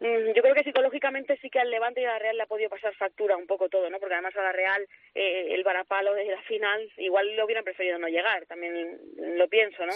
[0.00, 2.70] yo creo que psicológicamente sí que al Levante y a la Real le ha podido
[2.70, 3.98] pasar factura un poco todo, ¿no?
[3.98, 7.98] Porque además a la Real eh, el varapalo de la final igual lo hubieran preferido
[7.98, 8.98] no llegar, también
[9.36, 9.92] lo pienso, ¿no?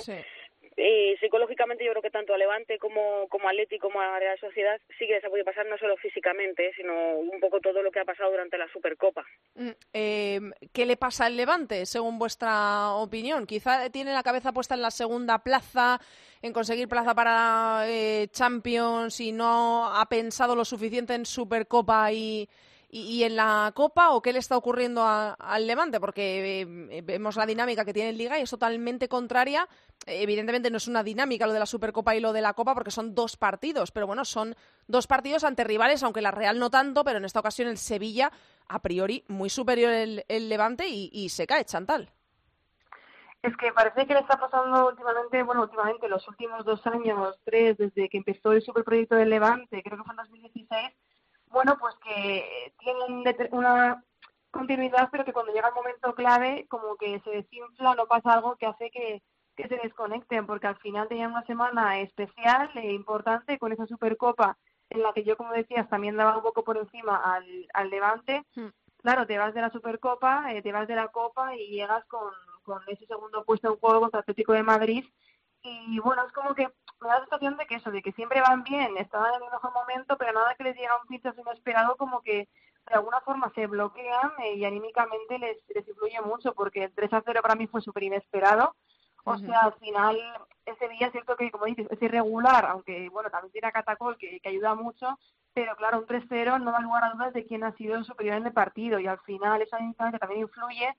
[0.76, 4.38] Y psicológicamente yo creo que tanto a Levante como, como a Leti como a Real
[4.38, 7.90] Sociedad sí que les ha podido pasar no solo físicamente, sino un poco todo lo
[7.90, 9.24] que ha pasado durante la Supercopa.
[9.54, 10.40] Mm, eh,
[10.72, 13.46] ¿Qué le pasa al Levante, según vuestra opinión?
[13.46, 16.00] Quizá tiene la cabeza puesta en la segunda plaza,
[16.42, 22.48] en conseguir plaza para eh, Champions y no ha pensado lo suficiente en Supercopa y
[22.96, 27.44] y, en la Copa o qué le está ocurriendo al Levante, porque eh, vemos la
[27.44, 29.68] dinámica que tiene en Liga y es totalmente contraria.
[30.06, 32.92] Evidentemente no es una dinámica lo de la Supercopa y lo de la Copa porque
[32.92, 34.54] son dos partidos, pero bueno, son
[34.86, 38.30] dos partidos ante rivales, aunque la Real no tanto, pero en esta ocasión el Sevilla,
[38.68, 42.10] a priori, muy superior el, el Levante y, se cae Chantal.
[43.42, 47.76] Es que parece que le está pasando últimamente, bueno, últimamente, los últimos dos años, tres,
[47.76, 50.92] desde que empezó el superproyecto del Levante, creo que fue en 2016,
[51.54, 54.04] bueno, pues que tienen una
[54.50, 58.56] continuidad, pero que cuando llega el momento clave, como que se desinfla, no pasa algo
[58.56, 59.22] que hace que,
[59.56, 64.58] que se desconecten, porque al final tenían una semana especial e importante con esa Supercopa
[64.90, 68.44] en la que yo, como decías, también daba un poco por encima al, al Levante.
[68.54, 68.68] Hmm.
[68.98, 72.32] Claro, te vas de la Supercopa, eh, te vas de la Copa y llegas con,
[72.62, 75.04] con ese segundo puesto en juego contra Atlético de Madrid.
[75.62, 76.68] Y bueno, es como que
[77.04, 79.50] me da la sensación de que eso, de que siempre van bien, están en el
[79.50, 82.48] mejor momento, pero nada que les llega un pinchazo inesperado, como que
[82.86, 87.12] de alguna forma se bloquean eh, y anímicamente les, les influye mucho, porque el 3
[87.12, 88.74] a 0 para mí fue súper inesperado.
[89.26, 90.18] O sea, al final,
[90.66, 94.18] ese día es cierto que, como dices, es irregular, aunque, bueno, también tiene a Catacol,
[94.18, 95.18] que, que ayuda mucho,
[95.54, 98.36] pero claro, un 3-0 no da lugar a dudas de quién ha sido el superior
[98.36, 100.94] en el partido, y al final esa distancia también influye,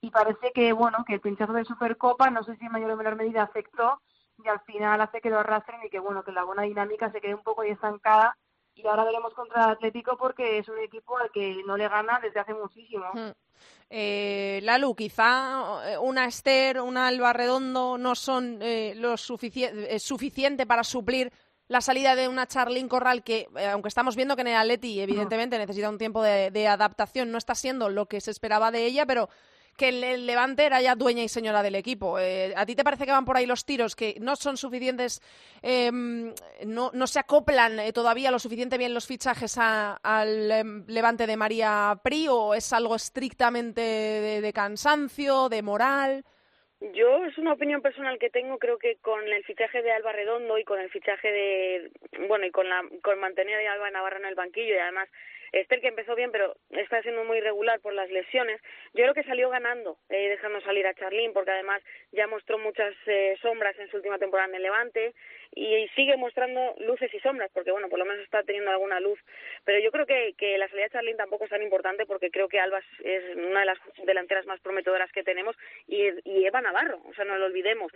[0.00, 2.96] y parece que, bueno, que el pinchazo de Supercopa, no sé si en mayor o
[2.96, 4.00] menor medida afectó,
[4.46, 7.20] y al final hace que lo arrastren y que bueno que la buena dinámica se
[7.20, 8.36] quede un poco estancada
[8.74, 12.20] y ahora veremos contra el Atlético porque es un equipo al que no le gana
[12.22, 13.06] desde hace muchísimo.
[13.12, 13.32] Hmm.
[13.88, 20.66] Eh, Lalu, quizá eh, una Esther, una Alba Redondo no son eh, lo eh, suficiente
[20.66, 21.32] para suplir
[21.68, 25.58] la salida de una Charlín Corral que, aunque estamos viendo que en el Atleti evidentemente
[25.58, 29.28] necesita un tiempo de adaptación, no está siendo lo que se esperaba de ella, pero
[29.76, 32.18] que el Levante era ya dueña y señora del equipo.
[32.18, 35.20] Eh, ¿A ti te parece que van por ahí los tiros que no son suficientes,
[35.62, 36.32] em,
[36.64, 41.94] no, se acoplan eh, todavía lo suficiente bien los fichajes al em, Levante de María
[42.02, 46.24] Pri o es algo estrictamente de, cansancio, de moral?
[46.80, 50.58] Yo es una opinión personal que tengo, creo que con el fichaje de Alba Redondo
[50.58, 51.90] y con el fichaje de,
[52.28, 55.08] bueno, y con la con mantener a Alba Navarra en el banquillo y además
[55.60, 58.60] Esther que empezó bien pero está siendo muy irregular por las lesiones,
[58.94, 62.94] yo creo que salió ganando eh, dejando salir a Charlín porque además ya mostró muchas
[63.06, 65.14] eh, sombras en su última temporada en el Levante
[65.54, 69.18] y, sigue mostrando luces y sombras porque bueno, por lo menos está teniendo alguna luz,
[69.64, 72.48] pero yo creo que, que la salida de Charlín tampoco es tan importante porque creo
[72.48, 75.56] que Alba es una de las delanteras más prometedoras que tenemos
[75.86, 77.92] y, y Eva Navarro, o sea, no lo olvidemos.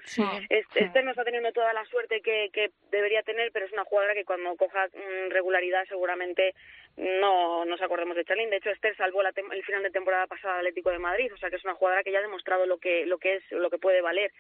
[0.49, 4.15] Esther no está teniendo toda la suerte que, que debería tener, pero es una jugadora
[4.15, 6.55] que cuando coja mm, regularidad seguramente
[6.97, 8.51] no nos acordemos de Charlín.
[8.51, 11.37] De hecho, Esther salvó la el final de temporada pasada al Atlético de Madrid, o
[11.39, 13.71] sea que es una jugadora que ya ha demostrado lo que, lo que es, lo
[13.71, 14.33] que puede valer.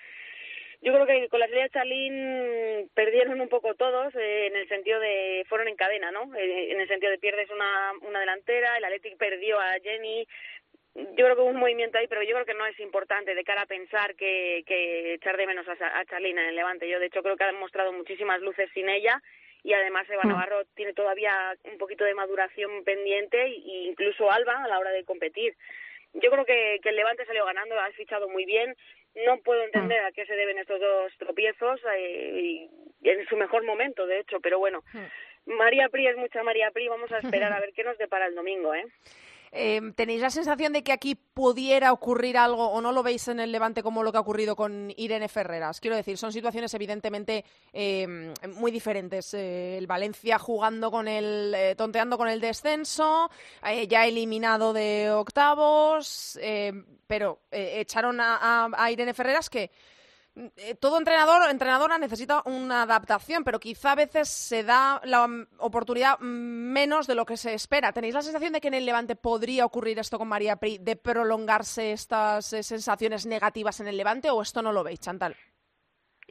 [0.82, 4.66] Yo creo que con la salida de Charlín perdieron un poco todos, eh, en el
[4.68, 6.34] sentido de, fueron en cadena, ¿no?
[6.34, 10.26] Eh, en el sentido de pierdes una, una delantera, el Atlético perdió a Jenny,
[10.94, 13.44] yo creo que hubo un movimiento ahí, pero yo creo que no es importante de
[13.44, 16.88] cara a pensar que, que echar de menos a, a Charlín en el Levante.
[16.88, 19.22] Yo, de hecho, creo que ha demostrado muchísimas luces sin ella
[19.62, 20.28] y además Eva mm.
[20.28, 25.04] Navarro tiene todavía un poquito de maduración pendiente e incluso Alba a la hora de
[25.04, 25.54] competir.
[26.14, 28.74] Yo creo que, que el Levante salió ganando, ha fichado muy bien.
[29.26, 30.06] No puedo entender mm.
[30.06, 32.68] a qué se deben estos dos tropiezos eh,
[33.00, 34.82] y en su mejor momento, de hecho, pero bueno.
[34.92, 35.52] Mm.
[35.56, 38.34] María Pri es mucha María Pri, vamos a esperar a ver qué nos depara el
[38.34, 38.84] domingo, ¿eh?
[39.52, 43.40] Em, ¿Tenéis la sensación de que aquí pudiera ocurrir algo o no lo veis en
[43.40, 45.80] el Levante como lo que ha ocurrido con Irene Ferreras?
[45.80, 49.34] Quiero decir, son situaciones evidentemente em, muy diferentes.
[49.34, 53.28] Eh, el Valencia jugando con el, eh, tonteando con el descenso,
[53.66, 59.72] eh, ya eliminado de octavos, em, pero echaron a, a Irene Ferreras que
[60.36, 65.28] eh, todo entrenador o entrenadora necesita una adaptación, pero quizá a veces se da la
[65.58, 67.92] oportunidad menos de lo que se espera.
[67.92, 70.96] ¿Tenéis la sensación de que en el Levante podría ocurrir esto con María Pri, de
[70.96, 75.36] prolongarse estas eh, sensaciones negativas en el Levante, o esto no lo veis, Chantal?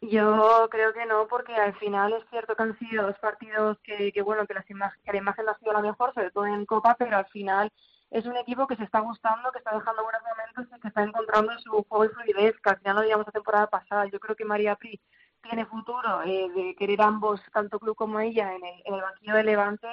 [0.02, 4.14] Yo creo que no, porque al final es cierto que han sido dos partidos que,
[4.22, 6.96] bueno, que, las que la imagen no ha sido la mejor, sobre todo en Copa,
[6.98, 7.70] pero al final
[8.12, 11.04] es un equipo que se está gustando, que está dejando buenos momentos y que está
[11.04, 14.06] encontrando su juego y fluidez, que al final lo digamos la temporada pasada.
[14.08, 15.00] Yo creo que María Pri
[15.42, 19.36] tiene futuro eh, de querer ambos, tanto club como ella, en el, en el banquillo
[19.36, 19.88] de Levante.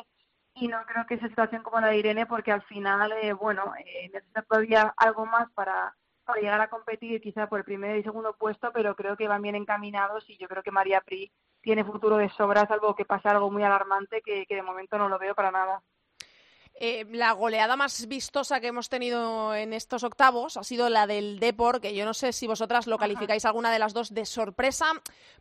[0.55, 3.75] Y no creo que sea situación como la de Irene, porque al final, eh, bueno,
[3.79, 5.95] eh, necesita todavía algo más para
[6.27, 9.43] para llegar a competir quizá por el primer y segundo puesto, pero creo que van
[9.43, 13.29] bien encaminados y yo creo que María Pri tiene futuro de sobra, salvo que pase
[13.29, 15.83] algo muy alarmante que, que de momento no lo veo para nada.
[16.79, 21.41] Eh, la goleada más vistosa que hemos tenido en estos octavos ha sido la del
[21.41, 24.93] Depor, que yo no sé si vosotras lo calificáis alguna de las dos de sorpresa,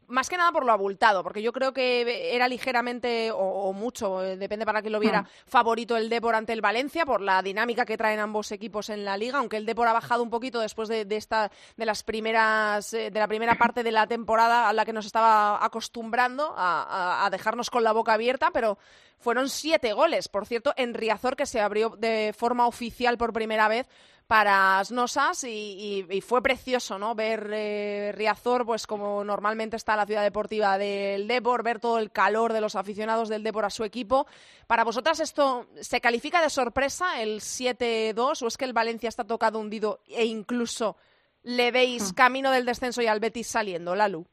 [0.07, 4.37] más que nada por lo abultado, porque yo creo que era ligeramente o, mucho, eh,
[4.37, 5.27] depende para quien lo viera, mm.
[5.45, 9.17] favorito el Depor ante el Valencia por la dinámica que traen ambos equipos en la
[9.17, 13.11] liga, aunque el Depor ha bajado un poquito después de, esta de las primeras eh,
[13.11, 17.69] de la primera parte de la temporada a la que nos estaba acostumbrando a dejarnos
[17.69, 18.77] con la boca abierta, pero
[19.25, 23.67] fueron siete goles, por cierto, en Riazor, que se abrió de forma oficial por primera
[23.67, 23.87] vez
[24.27, 30.23] para Snosas y, fue precioso no ver eh, Riazor pues como normalmente está la ciudad
[30.23, 34.25] deportiva del Depor ver todo el calor de los aficionados del Depor a su equipo
[34.67, 39.25] para vosotras esto se califica de sorpresa el 7-2 o es que el Valencia está
[39.25, 40.97] tocado hundido e incluso
[41.43, 42.15] le veis hmm.
[42.15, 44.25] camino del descenso y al Betis saliendo Lalu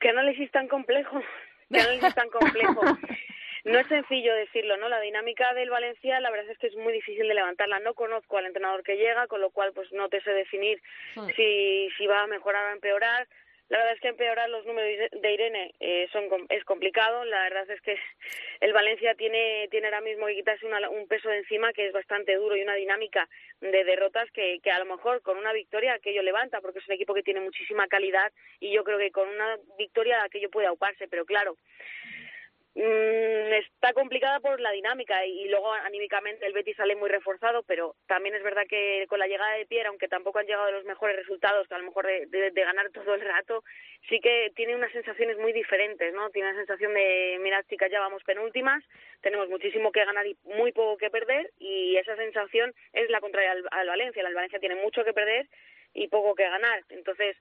[0.00, 1.20] qué análisis tan complejo
[1.70, 2.80] no es tan complejo.
[3.64, 4.88] No es sencillo decirlo, ¿no?
[4.88, 7.80] La dinámica del Valencia, la verdad es que es muy difícil de levantarla.
[7.80, 10.80] No conozco al entrenador que llega, con lo cual, pues no te sé definir
[11.16, 11.28] hmm.
[11.36, 13.26] si, si va a mejorar o a empeorar.
[13.68, 17.24] La verdad es que empeorar los números de Irene eh, son, es complicado.
[17.26, 17.98] La verdad es que
[18.60, 22.34] el Valencia tiene, tiene ahora mismo que quitarse un peso de encima que es bastante
[22.36, 23.28] duro y una dinámica
[23.60, 26.94] de derrotas que, que a lo mejor con una victoria aquello levanta, porque es un
[26.94, 31.06] equipo que tiene muchísima calidad y yo creo que con una victoria aquello puede auparse.
[31.06, 31.58] Pero claro,
[32.80, 38.36] está complicada por la dinámica y luego anímicamente el Betis sale muy reforzado, pero también
[38.36, 41.66] es verdad que con la llegada de Pierre, aunque tampoco han llegado los mejores resultados,
[41.66, 43.64] que a lo mejor de, ganar todo el rato,
[44.08, 46.30] sí que tiene unas sensaciones muy diferentes, ¿no?
[46.30, 48.84] Tiene la sensación de, mira chicas, ya vamos penúltimas,
[49.22, 53.52] tenemos muchísimo que ganar y muy poco que perder y esa sensación es la contraria
[53.52, 54.22] al, al Valencia.
[54.22, 55.48] El Valencia tiene mucho que perder
[55.94, 56.82] y poco que ganar.
[56.90, 57.36] Entonces,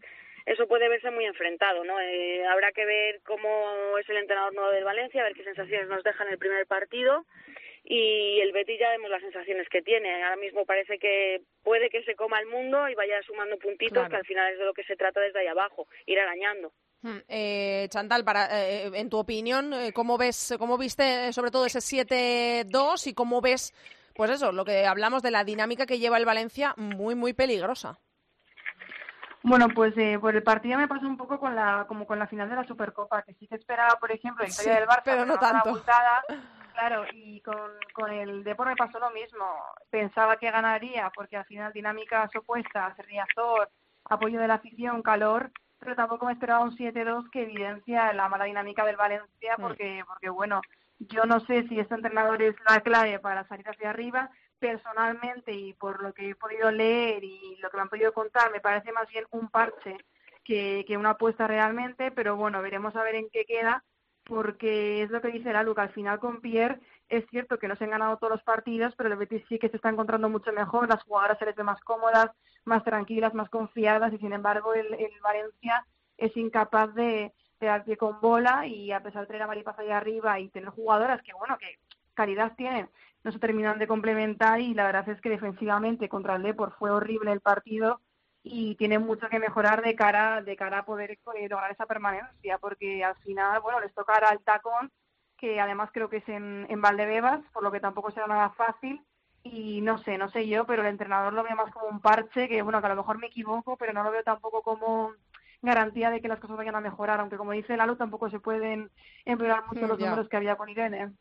[0.48, 2.00] eso puede verse muy enfrentado, ¿no?
[2.00, 5.90] Eh, habrá que ver cómo es el entrenador nuevo del Valencia, a ver qué sensaciones
[5.90, 7.26] nos deja en el primer partido
[7.90, 10.24] y el Betis ya vemos las sensaciones que tiene.
[10.24, 14.16] Ahora mismo parece que puede que se coma el mundo y vaya sumando puntitos, que
[14.16, 16.72] al final es de lo que se trata desde ahí abajo, ir arañando.
[17.02, 21.66] Hmm, eh, Chantal, para, eh, en tu opinión, eh, ¿cómo ves, cómo viste sobre todo
[21.66, 23.74] ese 7-2 y cómo ves,
[24.16, 28.00] pues eso, lo que hablamos de la dinámica que lleva el Valencia, muy, muy peligrosa?
[29.44, 32.28] Bueno, pues eh, por el partido me pasó un poco con la, como con la
[32.28, 35.26] final de la Supercopa, que sí que esperaba, por ejemplo, la historia del Barça, pero
[35.26, 35.82] no tanto.
[36.74, 39.46] claro, y con, con el Depor me pasó lo mismo.
[39.90, 43.70] Pensaba que ganaría, porque al final dinámicas opuestas, Riazor,
[44.06, 48.46] apoyo de la afición, calor, pero tampoco me esperaba un 7-2 que evidencia la mala
[48.46, 49.62] dinámica del Valencia, mm.
[49.62, 50.62] porque, porque bueno,
[51.00, 55.74] yo no sé si este entrenador es la clave para salir hacia arriba, personalmente y
[55.74, 58.92] por lo que he podido leer y lo que me han podido contar, me parece
[58.92, 59.98] más bien un parche
[60.44, 63.84] que, que una apuesta realmente, pero bueno, veremos a ver en qué queda,
[64.24, 66.80] porque es lo que dice la Luca, al final con Pierre
[67.10, 69.70] es cierto que no se han ganado todos los partidos, pero el Betis sí que
[69.70, 72.32] se está encontrando mucho mejor, las jugadoras se les ve más cómodas,
[72.66, 75.86] más tranquilas, más confiadas, y sin embargo el, el Valencia
[76.18, 79.80] es incapaz de, de dar pie con bola y a pesar de tener a Maripaz
[79.80, 81.80] allá arriba y tener jugadoras que, bueno, que
[82.14, 82.90] calidad tienen,
[83.28, 86.92] no se terminan de complementar y la verdad es que defensivamente contra el Depor fue
[86.92, 88.00] horrible el partido
[88.42, 92.58] y tiene mucho que mejorar de cara de cara a poder eh, lograr esa permanencia
[92.58, 94.94] porque al final bueno les tocará el tacón
[95.36, 99.02] que además creo que es en, en Valdebebas por lo que tampoco será nada fácil.
[99.44, 102.48] Y no sé no sé yo pero el entrenador lo ve más como un parche
[102.48, 105.12] que bueno que a lo mejor me equivoco pero no lo veo tampoco como
[105.62, 108.90] garantía de que las cosas vayan a mejorar aunque como dice Lalo tampoco se pueden
[109.26, 111.12] empeorar mucho los números que había con Irene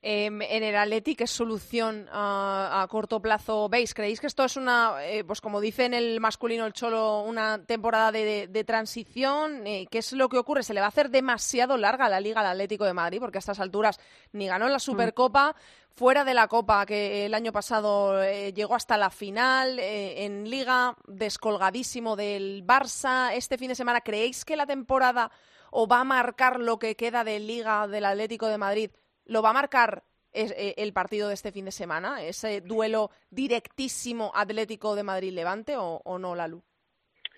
[0.00, 3.94] Em, en el Atleti, ¿qué solución a corto plazo veis?
[3.94, 7.64] ¿Creéis que esto es una, eh, pues como dice en el masculino el Cholo, una
[7.64, 9.66] temporada de, transición?
[9.66, 10.62] Eh, ¿Qué es lo que ocurre?
[10.62, 13.18] ¿Se le va a hacer demasiado larga la Liga al Atlético de Madrid?
[13.18, 13.98] Porque a estas alturas
[14.30, 15.56] ni ganó la Supercopa,
[15.90, 20.96] fuera de la Copa, que el año pasado eh, llegó hasta la final, en Liga
[21.08, 23.32] descolgadísimo del Barça.
[23.32, 25.32] Este fin de semana, ¿creéis que la temporada
[25.72, 28.90] o va a marcar lo que queda de Liga del Atlético de Madrid?
[29.28, 30.02] ¿Lo va a marcar
[30.32, 32.22] eh, el partido de este fin de semana?
[32.22, 36.62] ¿Ese duelo directísimo Atlético de Madrid-Levante o, no, Lalu?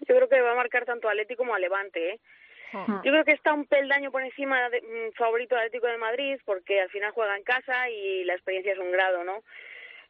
[0.08, 2.14] Yo creo que va a marcar tanto Atlético como a Levante.
[2.14, 2.20] ¿eh?
[2.72, 3.02] Ah.
[3.04, 6.80] Yo creo que está un peldaño por encima de, mm, favorito Atlético de Madrid porque
[6.80, 9.42] al final juega en casa y la experiencia es un grado, ¿no?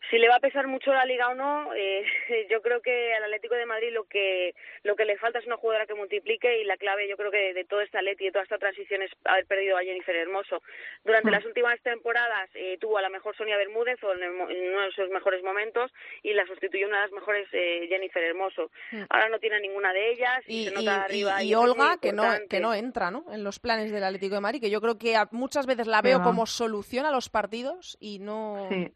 [0.09, 2.03] Si le va a pesar mucho la liga o no, eh,
[2.51, 5.57] yo creo que al Atlético de Madrid lo que lo que le falta es una
[5.59, 8.33] jugadora que multiplique y la clave yo creo que de todo este Atleti y de
[8.33, 10.63] toda esta transición es haber perdido a Jennifer Hermoso.
[11.05, 11.33] Durante Mm.
[11.33, 14.71] las últimas temporadas eh, tuvo a la mejor Sonia Bermúdez o en, el mo- en
[14.73, 15.93] uno de sus mejores momentos
[16.23, 18.71] y la sustituyó una de las mejores eh, Jennifer Hermoso.
[18.93, 19.03] Mm.
[19.11, 21.43] Ahora no tiene a ninguna de ellas y, Y, se nota y- arriba.
[21.43, 23.27] y Olga, que no, que no entra ¿no?
[23.31, 26.23] en los planes del Atlético de Madrid, que yo creo que muchas veces la veo
[26.23, 28.67] como solución a los partidos y no...
[28.71, 28.91] Sí.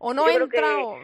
[0.00, 0.98] O no entra que- o...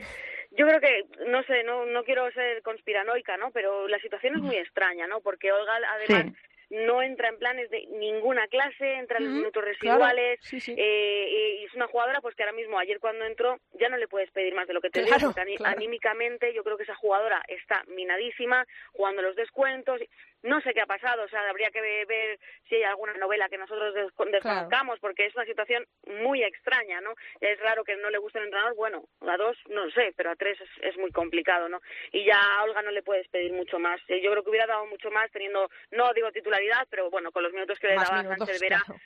[0.52, 3.50] Yo creo que, no sé, no, no quiero ser conspiranoica, ¿no?
[3.50, 5.20] Pero la situación es muy extraña, ¿no?
[5.20, 6.32] Porque Olga, además,
[6.70, 10.74] no entra en planes de ninguna clase, entra en los minutos claro, residuales, sí, sí.
[10.76, 14.08] eh, y es una jugadora pues que ahora mismo, ayer cuando entró, ya no le
[14.08, 15.32] puedes pedir más de lo que te claro.
[15.64, 20.00] anímicamente yo creo que esa jugadora está minadísima, jugando los descuentos,
[20.42, 23.48] no sé qué ha pasado, o sea, habría que ve- ver si hay alguna novela
[23.48, 25.84] que nosotros desco- desconozcamos, porque es una situación
[26.22, 27.14] muy extraña, ¿no?
[27.40, 30.30] Es raro que no le guste el entrenador, bueno, a dos no lo sé, pero
[30.30, 31.80] a tres es, es muy complicado, ¿no?
[32.12, 34.00] Y ya a Olga no le puedes pedir mucho más.
[34.08, 37.42] Eh, Yo creo que hubiera dado mucho más teniendo, no digo titularidad, pero bueno, con
[37.42, 39.00] los minutos que le daba minutos, Sánchez Vera, claro.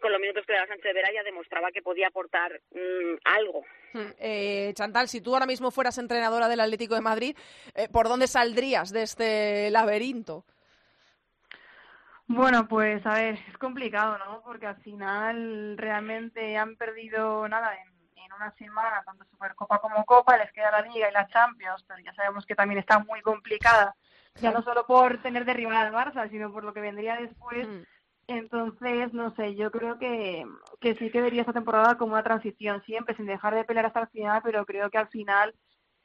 [0.00, 3.64] con los minutos que le daba Sánchez Vera ya demostraba que podía aportar mm, algo.
[3.92, 7.36] Mm, Eh, Chantal, si tú ahora mismo fueras entrenadora del Atlético de Madrid,
[7.74, 10.44] eh, ¿por dónde saldrías de este laberinto?
[12.32, 14.40] Bueno, pues a ver, es complicado, ¿no?
[14.42, 17.88] Porque al final realmente han perdido nada en,
[18.24, 21.98] en una semana, tanto Supercopa como Copa, les queda la Liga y la Champions, pero
[21.98, 23.96] ya sabemos que también está muy complicada,
[24.40, 27.66] ya no solo por tener de rival al Barça, sino por lo que vendría después.
[27.66, 27.82] Mm.
[28.28, 30.46] Entonces, no sé, yo creo que,
[30.80, 34.02] que sí que vería esta temporada como una transición siempre, sin dejar de pelear hasta
[34.02, 35.52] el final, pero creo que al final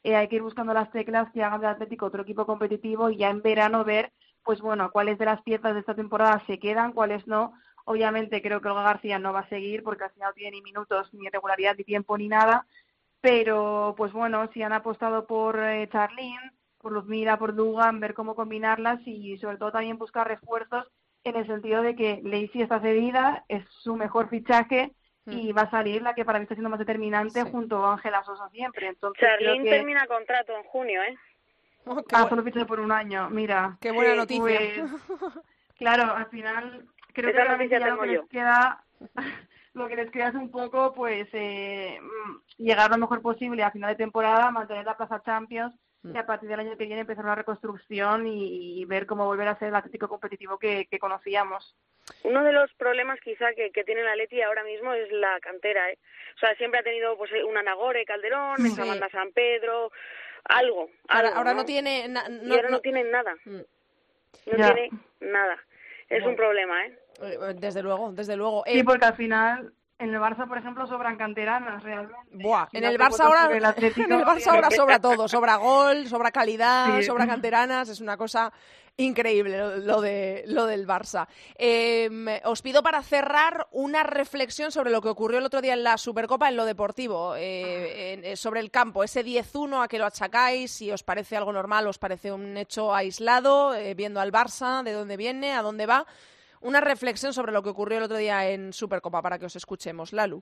[0.02, 3.18] eh, hay que ir buscando las teclas que hagan del Atlético otro equipo competitivo y
[3.18, 4.12] ya en verano ver,
[4.46, 7.54] pues bueno, cuáles de las piezas de esta temporada se quedan, cuáles no.
[7.84, 10.62] Obviamente creo que Olga García no va a seguir porque al final no tiene ni
[10.62, 12.66] minutos, ni regularidad, ni tiempo, ni nada.
[13.22, 18.36] Pero, pues bueno, si han apostado por eh, Charlene, por Luzmila, por Dugan, ver cómo
[18.36, 20.88] combinarlas y sobre todo también buscar refuerzos
[21.24, 24.94] en el sentido de que Lacey está cedida, es su mejor fichaje
[25.28, 27.52] y va a salir la que para mí está siendo más determinante Sí.
[27.52, 28.88] junto a Ángela Sosa siempre.
[28.90, 29.70] Entonces creo Charlene que...
[29.72, 31.18] termina contrato en junio, ¿eh?
[31.86, 33.78] Oh, Ah, solo fiché por un año, mira.
[33.82, 34.60] qué buena sí, noticia.
[34.76, 35.34] Pues,
[35.78, 38.84] claro, al final creo Esa que noticia ya lo que tengo les queda
[39.74, 43.72] lo que les queda es un poco pues eh, mm, llegar lo mejor posible a
[43.72, 45.74] final de temporada, mantener la plaza Champions
[46.04, 46.16] Mm.
[46.16, 49.48] y a partir del año que viene empezar una reconstrucción y, y ver cómo volver
[49.48, 51.76] a ser el Atlético competitivo que, que conocíamos.
[52.24, 55.90] Uno de los problemas quizá que, que tiene la Leti ahora mismo es la cantera,
[55.90, 55.98] ¿eh?
[56.36, 58.68] O sea, siempre ha tenido pues una Nagore, Calderón, Sí.
[58.68, 59.92] esa banda San Pedro,
[60.46, 60.90] algo.
[61.08, 61.58] Ahora, algo, ahora ¿no?
[61.60, 62.08] no tiene...
[62.08, 63.56] na- y no- ahora no, no- tienen nada, Mm.
[64.52, 64.74] no Ya.
[64.74, 64.90] tiene
[65.22, 65.58] nada.
[66.10, 66.30] Es Bueno.
[66.30, 67.00] un problema, ¿eh?
[67.22, 68.64] Eh, Desde luego, desde luego.
[68.68, 72.16] Sí, Eh, porque al final en el Barça, por ejemplo, sobran canteranas realmente.
[72.32, 76.32] Buah, en el Barça ahora, el en el Barça ahora sobra todo, sobra gol, sobra
[76.32, 77.04] calidad, Sí.
[77.06, 78.52] sobra canteranas, es una cosa
[78.98, 81.28] increíble lo, lo de lo del Barça.
[81.58, 85.84] Eh, os pido para cerrar una reflexión sobre lo que ocurrió el otro día en
[85.84, 90.00] la Supercopa en lo deportivo, eh, en- eh, sobre el campo, ese 10-1 a que
[90.00, 94.32] lo achacáis, si os parece algo normal, os parece un hecho aislado, eh, viendo al
[94.32, 96.06] Barça, de dónde viene, a dónde va.
[96.62, 100.14] Una reflexión sobre lo que ocurrió el otro día en Supercopa para que os escuchemos.
[100.14, 100.42] Lalu.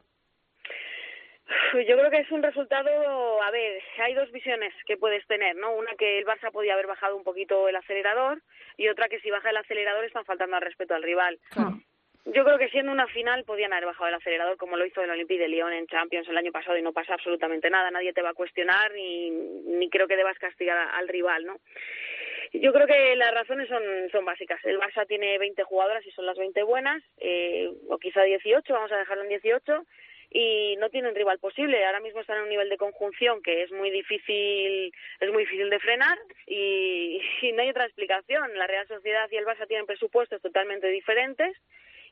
[1.88, 5.74] Yo creo que es un resultado, a ver, hay dos visiones que puedes tener, ¿no?
[5.74, 8.42] Una que el Barça podía haber bajado un poquito el acelerador
[8.78, 11.40] y otra que si baja el acelerador están faltando al respeto al rival.
[11.50, 11.80] Claro.
[12.26, 15.10] Yo creo que siendo una final podían haber bajado el acelerador como lo hizo el
[15.10, 18.22] Olympique de Lyon en Champions el año pasado y no pasa absolutamente nada, nadie te
[18.22, 21.58] va a cuestionar ni, ni creo que debas castigar al rival, ¿no?
[22.54, 24.64] Yo creo que las razones son, son básicas.
[24.64, 28.92] El Barça tiene 20 jugadoras y son las 20 buenas, eh, o quizá 18, vamos
[28.92, 29.86] a dejarlo en 18,
[30.30, 31.86] y no tienen rival posible.
[31.86, 35.70] Ahora mismo están en un nivel de conjunción que es muy difícil, es muy difícil
[35.70, 38.58] de frenar y, y no hay otra explicación.
[38.58, 41.56] La Real Sociedad y el Barça tienen presupuestos totalmente diferentes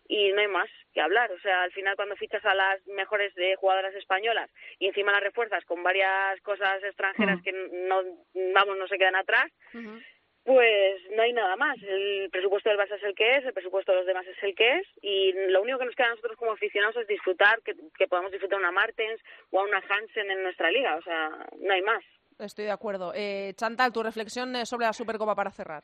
[0.08, 1.32] y no hay más que hablar.
[1.32, 5.24] O sea, al final cuando fichas a las mejores eh, jugadoras españolas y encima las
[5.24, 7.44] refuerzas con varias cosas extranjeras Mm.
[7.44, 8.04] que no,
[8.54, 9.52] vamos, no se quedan atrás,
[10.44, 11.78] pues no hay nada más.
[11.82, 14.56] El presupuesto del Barça es el que es, el presupuesto de los demás es el
[14.56, 17.76] que es, y lo único que nos queda a nosotros como aficionados es disfrutar, que,
[17.98, 19.22] que podamos disfrutar a una Martens
[19.52, 20.96] o a una Hansen en nuestra liga.
[20.96, 21.30] O sea,
[21.60, 22.04] no hay más.
[22.40, 23.14] Estoy de acuerdo.
[23.16, 25.84] Eh, Chantal, tu reflexión eh, sobre la Supercopa para cerrar.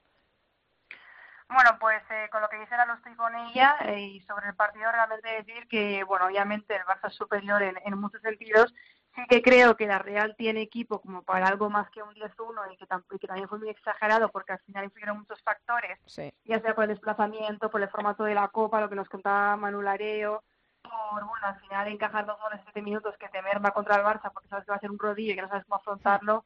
[1.50, 4.56] Bueno, pues eh, con lo que dice la estoy con ella eh, y sobre el
[4.56, 8.74] partido realmente decir que, bueno, obviamente el Barça es superior en, en muchos sentidos.
[9.18, 12.72] Sí que creo que la Real tiene equipo como para algo más que un 10-1
[12.72, 15.98] y que, tam- y que también fue muy exagerado porque al final influyeron muchos factores,
[16.06, 16.32] Sí.
[16.46, 19.58] ya sea por el desplazamiento, por el formato de la Copa, lo que nos contaba
[19.58, 20.44] Manu Lareo,
[20.84, 24.04] por, bueno, al final encajar dos goles en siete minutos que te merma contra el
[24.06, 26.46] Barça porque sabes que va a ser un rodillo y que no sabes cómo afrontarlo.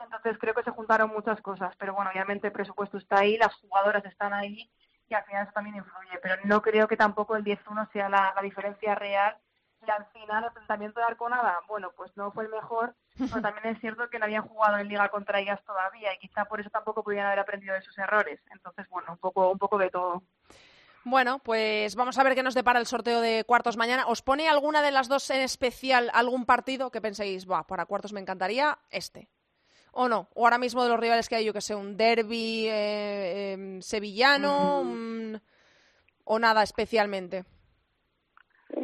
[0.00, 3.54] Entonces creo que se juntaron muchas cosas, pero bueno, obviamente el presupuesto está ahí, las
[3.56, 4.70] jugadoras están ahí
[5.08, 8.32] y al final eso también influye, pero no creo que tampoco el 10-1 sea la,
[8.36, 9.36] la diferencia real
[9.86, 13.66] y al final el planteamiento de Arconada, bueno, pues no fue el mejor, pero también
[13.74, 16.70] es cierto que no habían jugado en liga contra ellas todavía y quizá por eso
[16.70, 18.40] tampoco podían haber aprendido de sus errores.
[18.52, 20.22] Entonces, bueno, un poco, un poco de todo.
[21.06, 24.06] Bueno, pues vamos a ver qué nos depara el sorteo de cuartos mañana.
[24.06, 28.14] ¿Os pone alguna de las dos en especial algún partido que penséis, va, para cuartos
[28.14, 29.28] me encantaría este?
[29.92, 30.28] ¿O no?
[30.34, 33.82] ¿O ahora mismo de los rivales que hay, yo que sé, un derby eh, em,
[33.82, 35.42] sevillano un-
[36.24, 37.44] o nada especialmente?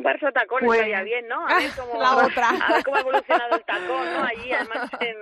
[0.01, 1.47] Un Barça tacón estaría bien, ¿no?
[1.47, 2.49] A ver cómo, La otra.
[2.51, 4.23] A ver cómo ha evolucionado el tacón, ¿no?
[4.25, 5.17] Allí, además, en,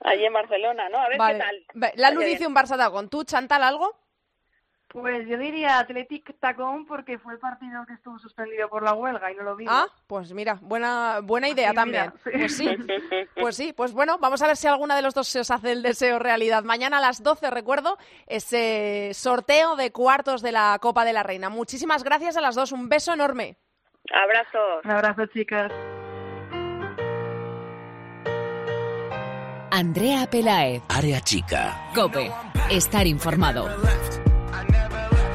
[0.00, 0.98] allí en Barcelona, ¿no?
[0.98, 1.38] A ver Vale.
[1.38, 1.44] qué
[1.80, 1.92] tal.
[1.96, 3.08] La Luz dice un Barça Tacón.
[3.10, 3.94] ¿Tú, Chantal, algo?
[4.88, 9.32] Pues yo diría Athletic Tacón porque fue el partido que estuvo suspendido por la huelga
[9.32, 9.74] y no lo vimos.
[9.76, 12.12] Ah, pues mira, buena, buena idea Sí, también.
[12.24, 12.48] mira, sí.
[12.48, 12.76] Pues sí,
[13.34, 15.72] pues sí, pues bueno, vamos a ver si alguna de los dos se os hace
[15.72, 16.62] el deseo realidad.
[16.62, 21.48] Mañana a las 12, recuerdo, ese sorteo de cuartos de la Copa de la Reina.
[21.48, 23.56] Muchísimas gracias a las dos, un beso enorme.
[24.12, 24.84] Abrazos.
[24.84, 25.72] Un abrazo, chicas.
[29.70, 31.90] Andrea Pelaez, Área chica.
[31.94, 32.30] Cope,
[32.70, 33.66] estar informado.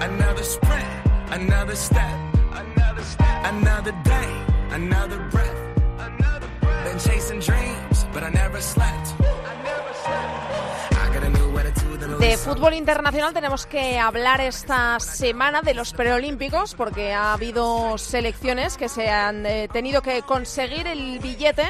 [0.02, 0.86] Another sprint,
[1.32, 2.18] another step,
[2.54, 4.30] another step, another day,
[4.72, 5.60] another breath,
[6.00, 6.84] another breath.
[6.86, 8.99] Been chasing dreams, but I never slept.
[12.30, 18.78] De fútbol internacional tenemos que hablar esta semana de los preolímpicos porque ha habido selecciones
[18.78, 21.64] que se han eh, tenido que conseguir el billete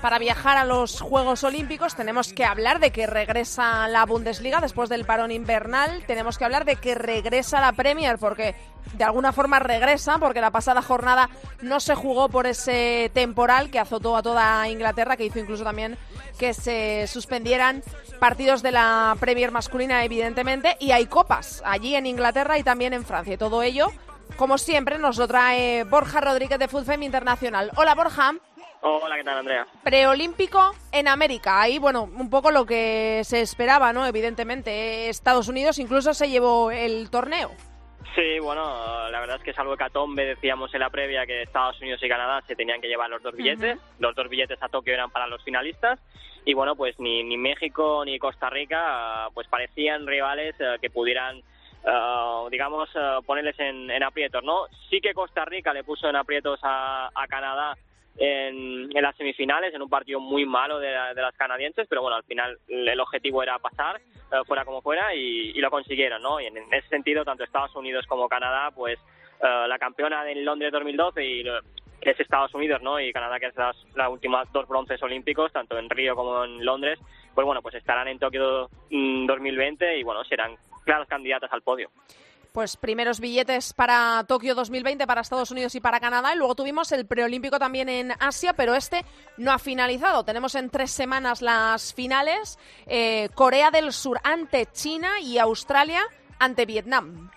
[0.00, 1.94] para viajar a los Juegos Olímpicos.
[1.94, 6.04] Tenemos que hablar de que regresa la Bundesliga después del parón invernal.
[6.06, 8.54] Tenemos que hablar de que regresa la Premier porque
[8.94, 11.28] de alguna forma regresa porque la pasada jornada
[11.60, 15.98] no se jugó por ese temporal que azotó a toda Inglaterra, que hizo incluso también
[16.38, 17.82] que se suspendieran
[18.18, 23.04] partidos de la Premier masculina, evidentemente, y hay copas allí en Inglaterra y también en
[23.04, 23.34] Francia.
[23.34, 23.88] Y todo ello,
[24.36, 27.70] como siempre, nos lo trae Borja Rodríguez de Fútbol Internacional.
[27.76, 28.34] Hola, Borja.
[28.82, 29.66] Hola, ¿qué tal, Andrea?
[29.84, 31.60] Preolímpico en América.
[31.60, 34.06] Ahí, bueno, un poco lo que se esperaba, ¿no?
[34.06, 37.50] Evidentemente, Estados Unidos incluso se llevó el torneo.
[38.14, 42.02] Sí, bueno, la verdad es que salvo Catombe, decíamos en la previa que Estados Unidos
[42.02, 43.78] y Canadá se tenían que llevar los dos billetes.
[43.98, 46.00] Los dos billetes a Tokio eran para los finalistas.
[46.46, 51.42] Y bueno, pues ni, ni México ni Costa Rica pues parecían rivales eh, que pudieran,
[51.86, 54.64] ah, digamos, eh, ponerles en, en aprietos, ¿no?
[54.88, 57.76] Sí que Costa Rica le puso en aprietos a, a Canadá
[58.16, 62.16] en, en las semifinales, en un partido muy malo de, de las canadienses, pero bueno,
[62.16, 66.40] al final el objetivo era pasar, eh, fuera como fuera, y, lo consiguieron, ¿no?
[66.40, 68.98] Y en, en ese sentido, tanto Estados Unidos como Canadá, pues
[69.42, 71.44] eh, la campeona del Londres 2012 y
[72.00, 72.98] que es Estados Unidos, ¿no?
[73.00, 76.64] Y Canadá, que es las, las últimas dos bronces olímpicos, tanto en Río como en
[76.64, 76.98] Londres,
[77.34, 81.90] pues bueno, pues estarán en Tokio mm, 2020 y bueno, serán claras candidatas al podio.
[82.52, 86.34] Pues primeros billetes para Tokio 2020 para Estados Unidos y para Canadá.
[86.34, 89.04] Y luego tuvimos el preolímpico también en Asia, pero este
[89.36, 90.24] no ha finalizado.
[90.24, 92.58] Tenemos en tres semanas las finales.
[92.86, 96.02] Eh, Corea del Sur ante China y Australia
[96.38, 97.30] ante Vietnam.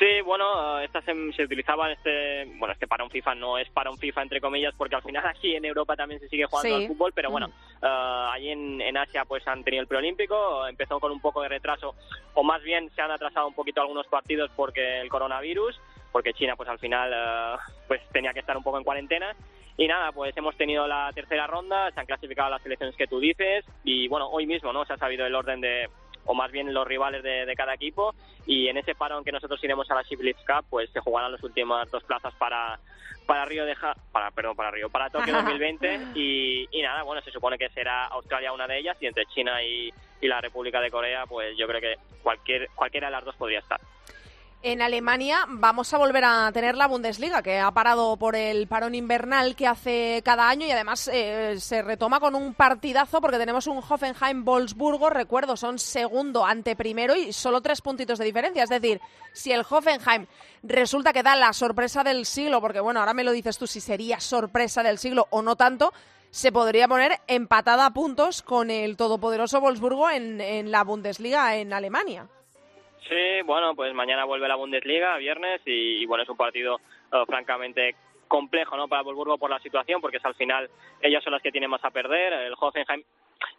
[0.00, 3.68] Sí, bueno, eh, esta se, se utilizaba este, bueno, este para un FIFA no es
[3.68, 6.68] para un FIFA entre comillas porque al final aquí en Europa también se sigue jugando
[6.74, 6.82] Sí.
[6.82, 7.84] al fútbol, pero bueno, Mm.
[7.84, 11.48] eh, allí en, en Asia pues han tenido el preolímpico, empezó con un poco de
[11.50, 11.94] retraso
[12.34, 15.78] o más bien se han atrasado un poquito algunos partidos porque el coronavirus,
[16.12, 19.36] porque China pues al final eh, pues tenía que estar un poco en cuarentena
[19.76, 23.20] y nada, pues hemos tenido la tercera ronda, se han clasificado las selecciones que tú
[23.20, 25.90] dices y bueno, hoy mismo no se ha sabido el orden de
[26.30, 28.14] o más bien los rivales de, de cada equipo.
[28.46, 31.42] Y en ese parón que nosotros iremos a la Shipley Cup pues se jugarán las
[31.42, 32.78] últimas dos plazas para
[33.26, 37.20] para Río de Ja- para perdón para Río para Tokio 2020 y, y nada bueno
[37.22, 40.80] se supone que será Australia una de ellas y entre China y, y la República
[40.80, 43.80] de Corea pues yo creo que cualquier cualquiera de las dos podría estar
[44.62, 48.94] En Alemania vamos a volver a tener la Bundesliga, que ha parado por el parón
[48.94, 53.66] invernal que hace cada año y además eh, se retoma con un partidazo porque tenemos
[53.66, 58.64] un Hoffenheim-Wolfsburgo, recuerdo, son segundo ante primero y solo tres puntitos de diferencia.
[58.64, 59.00] Es decir,
[59.32, 60.26] si el Hoffenheim
[60.62, 63.80] resulta que da la sorpresa del siglo, porque bueno, ahora me lo dices tú si
[63.80, 65.94] sería sorpresa del siglo o no tanto,
[66.30, 71.72] se podría poner empatada a puntos con el todopoderoso Wolfsburgo en, en la Bundesliga en
[71.72, 72.28] Alemania.
[73.08, 76.80] Sí, bueno, pues mañana vuelve la Bundesliga, viernes, y, y bueno, es un partido
[77.12, 77.94] eh, francamente
[78.28, 78.86] complejo, ¿no?
[78.86, 80.70] Para Wolfsburgo por la situación, porque es al final
[81.00, 82.32] ellas son las que tienen más a perder.
[82.32, 83.02] El Hoffenheim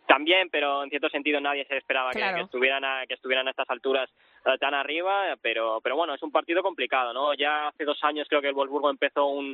[0.05, 2.37] también, pero en cierto sentido nadie se esperaba que- Claro.
[2.37, 4.09] que, estuvieran a, que estuvieran a estas alturas
[4.45, 7.33] eh, tan arriba, pero pero bueno, es un partido complicado, ¿no?
[7.33, 9.51] Ya hace dos años creo que el Wolfsburgo empezó un,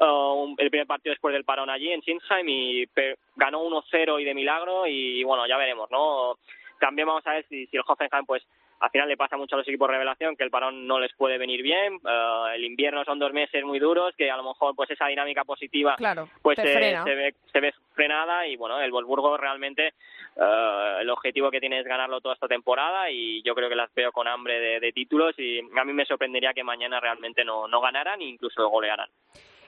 [0.00, 4.18] eh, un- el primer partido después del parón allí en Sinsheim y pe- ganó 1-0
[4.20, 6.36] y de milagro y bueno, ya veremos, ¿no?
[6.80, 8.46] También vamos a ver si, si el Hoffenheim pues
[8.80, 11.38] al final le pasa mucho a los equipos revelación que el parón no les puede
[11.38, 14.90] venir bien, eh, el invierno son dos meses muy duros que a lo mejor pues
[14.90, 19.36] esa dinámica positiva Claro, pues se, se ve se ve frenada y bueno el Wolfsburgo
[19.36, 19.94] realmente
[20.36, 23.92] eh, el objetivo que tiene es ganarlo toda esta temporada y yo creo que las
[23.94, 27.66] veo con hambre de, de títulos y a mí me sorprendería que mañana realmente no,
[27.66, 29.08] no ganaran e incluso golearan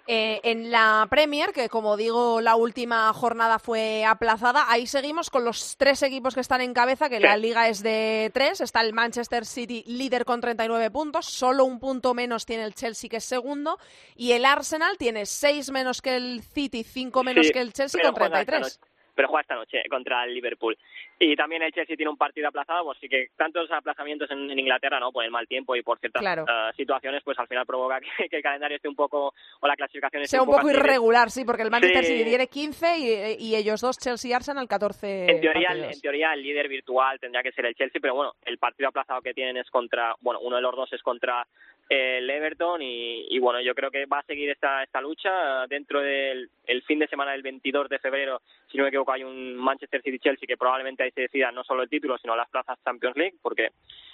[0.07, 5.45] Eh, en la Premier, que como digo, la última jornada fue aplazada, ahí seguimos con
[5.45, 7.23] los tres equipos que están en cabeza, que Sí.
[7.23, 8.61] la liga es de tres.
[8.61, 13.09] Está el Manchester City líder con 39 puntos, solo un punto menos tiene el Chelsea,
[13.09, 13.79] que es segundo,
[14.17, 18.01] y el Arsenal tiene seis menos que el City, cinco menos Sí, que el Chelsea
[18.03, 18.81] con juega esta 33.
[19.15, 20.77] Pero juega esta noche contra el Liverpool.
[21.19, 24.59] Y también el Chelsea tiene un partido aplazado, pues sí que tantos aplazamientos en, en
[24.59, 25.13] Inglaterra, ¿no?
[25.13, 26.45] Por el mal tiempo y por ciertas Claro.
[26.49, 29.77] eh, situaciones, pues al final provoca que, que el calendario esté un poco, o la
[29.77, 32.13] clasificación esté Sea un poco irregular, sí, porque el Manchester Sí.
[32.19, 36.01] City tiene 15 y, y ellos dos, Chelsea y Arsenal, 14 En teoría, el- en
[36.01, 39.35] teoría el líder virtual tendría que ser el Chelsea, pero bueno, el partido aplazado que
[39.35, 41.47] tienen es contra, bueno, uno de los dos es contra
[41.91, 46.01] el Everton y, y bueno, yo creo que va a seguir esta, esta lucha dentro
[46.01, 49.57] del el fin de semana del 22 de febrero, si no me equivoco, hay un
[49.57, 53.17] Manchester City-Chelsea que probablemente ahí se decida no solo el título, sino las plazas Champions
[53.17, 53.71] League, porque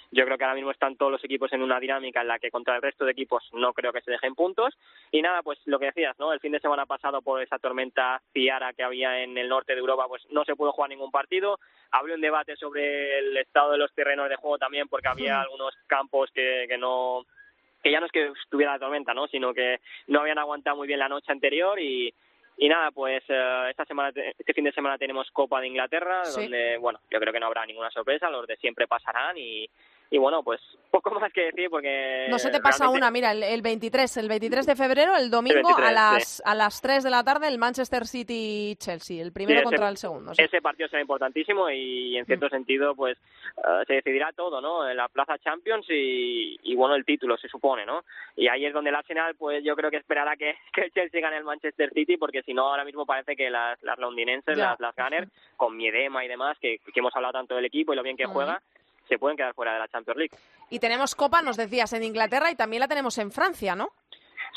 [0.09, 2.49] yo creo que ahora mismo están todos los equipos en una dinámica en la que
[2.49, 4.75] contra el resto de equipos no creo que se dejen puntos.
[5.11, 6.33] Y nada, pues lo que decías, ¿no?
[6.33, 9.79] El fin de semana pasado por esa tormenta Ciara que había en el norte de
[9.79, 11.59] Europa, pues no se pudo jugar ningún partido.
[11.91, 15.75] Había un debate sobre el estado de los terrenos de juego también, porque había algunos
[15.87, 17.25] campos que, que no
[17.83, 19.27] que ya no es que estuviera la tormenta, ¿no?
[19.27, 22.13] Sino que no habían aguantado muy bien la noche anterior y
[22.59, 26.41] y nada, pues eh, esta semana, este fin de semana tenemos Copa de Inglaterra, Sí.
[26.41, 29.69] donde, bueno, yo creo que no habrá ninguna sorpresa, los de siempre pasarán y,
[30.09, 32.27] y bueno, pues poco más que decir porque...
[32.29, 35.29] No se te pasa realmente- una, mira, el, el 23, el 23 de febrero, el
[35.29, 39.31] domingo a 23, las a las 3 de la tarde el Manchester City Chelsea, el
[39.31, 40.33] primero Sí, ese- contra el segundo.
[40.33, 40.41] sí.
[40.41, 43.17] Ese partido será importantísimo y en cierto sentido pues
[43.57, 44.89] eh, se decidirá todo, ¿no?
[44.89, 48.03] En la Plaza Champions y, y bueno, el título se supone, ¿no?
[48.35, 51.21] Y ahí es donde el Arsenal pues yo creo que esperará que, que el Chelsea
[51.21, 54.69] gane el Manchester City porque si no ahora mismo parece que las, las londinenses, Ya.
[54.71, 57.95] las, las Gunners, con Miedema y demás, que, que hemos hablado tanto del equipo y
[57.95, 58.61] lo bien que juega,
[59.07, 60.37] se pueden quedar fuera de la Champions League.
[60.69, 63.89] Y tenemos Copa, nos decías, en Inglaterra y también la tenemos en Francia, ¿no?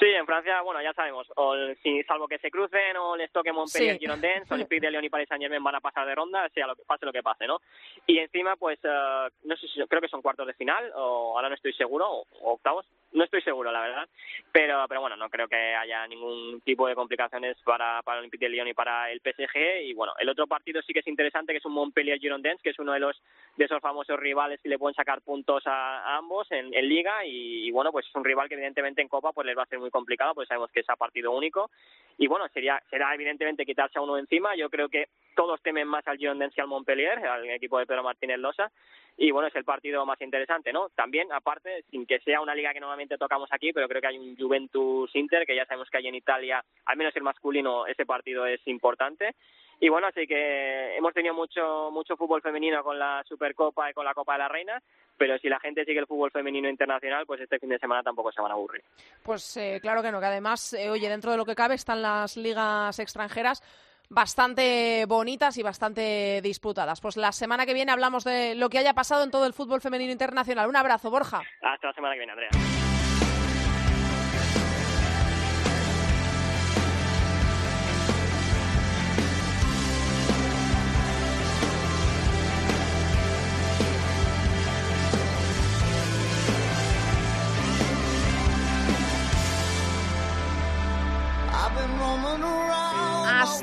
[0.01, 3.31] Sí, en Francia, bueno, ya sabemos, o el- si, salvo que se crucen o les
[3.31, 4.01] toque Montpellier, Sí.
[4.01, 6.83] Girondins, Olympique de Lyon y Paris Saint-Germain van a pasar de ronda, sea lo que
[6.87, 7.61] pase lo que pase, ¿no?
[8.07, 11.51] Y encima, pues, eh, no sé si, creo que son cuartos de final, o ahora
[11.51, 14.09] no estoy seguro, o, o octavos, no estoy seguro, la verdad,
[14.53, 18.47] pero pero bueno, no creo que haya ningún tipo de complicaciones para, para el Olympique
[18.47, 21.53] de Lyon y para el PSG, y bueno, el otro partido sí que es interesante,
[21.53, 23.21] que es un Montpellier-Girondins, que es uno de los
[23.57, 27.27] de esos famosos rivales que le pueden sacar puntos a, a ambos en, en Liga,
[27.27, 29.67] y, y bueno, pues es un rival que evidentemente en Copa pues les va a
[29.67, 31.71] ser muy complicado, pues sabemos que es a partido único,
[32.19, 36.07] y bueno, sería será evidentemente quitarse a uno encima, yo creo que todos temen más
[36.07, 38.71] al Girondins y al Montpellier, al equipo de Pedro Martínez Losa,
[39.17, 40.89] y bueno, es el partido más interesante, ¿no?
[40.91, 44.19] También, aparte, sin que sea una liga que normalmente tocamos aquí, pero creo que hay
[44.19, 48.47] un Juventus-Inter, que ya sabemos que hay en Italia, al menos el masculino, ese partido
[48.47, 49.35] es importante.
[49.81, 54.05] Y bueno, así que hemos tenido mucho mucho fútbol femenino con la Supercopa y con
[54.05, 54.83] la Copa de la Reina,
[55.17, 58.31] pero si la gente sigue el fútbol femenino internacional, pues este fin de semana tampoco
[58.31, 58.85] se van a aburrir.
[59.23, 62.03] Pues eh, claro que no, que además, eh, oye, dentro de lo que cabe están
[62.03, 63.63] las ligas extranjeras
[64.11, 67.01] bastante bonitas y bastante disputadas.
[67.01, 69.81] Pues la semana que viene hablamos de lo que haya pasado en todo el fútbol
[69.81, 70.69] femenino internacional.
[70.69, 71.41] Un abrazo, Borja.
[71.63, 72.90] Hasta la semana que viene, Andrea.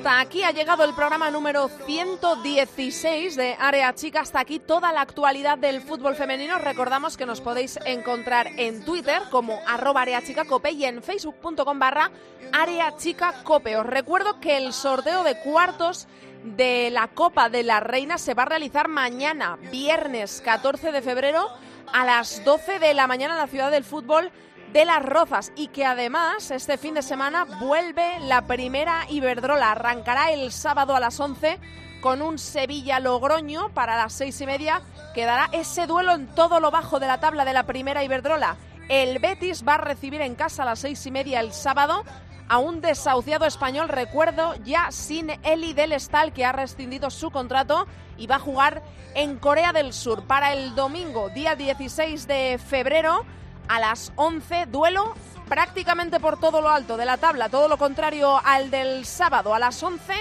[0.08, 4.22] Hasta aquí ha llegado el programa número 116 de Área Chica.
[4.22, 6.58] Hasta aquí toda la actualidad del fútbol femenino.
[6.60, 12.10] Recordamos que nos podéis encontrar en Twitter como arroba areachicacope y en facebook.com barra
[12.53, 13.76] areachicacope.
[13.76, 16.08] Os recuerdo que el sorteo de cuartos
[16.41, 21.49] de la Copa de la Reina se va a realizar mañana, viernes 14 de febrero,
[21.91, 24.32] a las 12 de la mañana en la ciudad del fútbol
[24.74, 29.72] de Las Rozas y que además este fin de semana vuelve la primera Iberdrola.
[29.72, 31.59] Arrancará el sábado a las 11
[32.01, 34.82] con un Sevilla-Logroño para las seis y media.
[35.13, 38.57] Quedará ese duelo en todo lo bajo de la tabla de la primera Iberdrola.
[38.89, 42.03] El Betis va a recibir en casa a las seis y media el sábado
[42.49, 47.88] a un desahuciado español, recuerdo, ya sin Eli del Estal, que ha rescindido su contrato
[48.18, 48.84] y va a jugar
[49.15, 53.26] en Corea del Sur para el domingo, día 16 de febrero,
[53.68, 55.13] a las 11, duelo
[55.47, 59.59] prácticamente por todo lo alto de la tabla, todo lo contrario al del sábado a
[59.59, 60.13] las 11.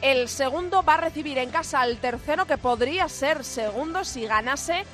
[0.00, 4.86] El segundo va a recibir en casa al tercero, que podría ser segundo si ganase.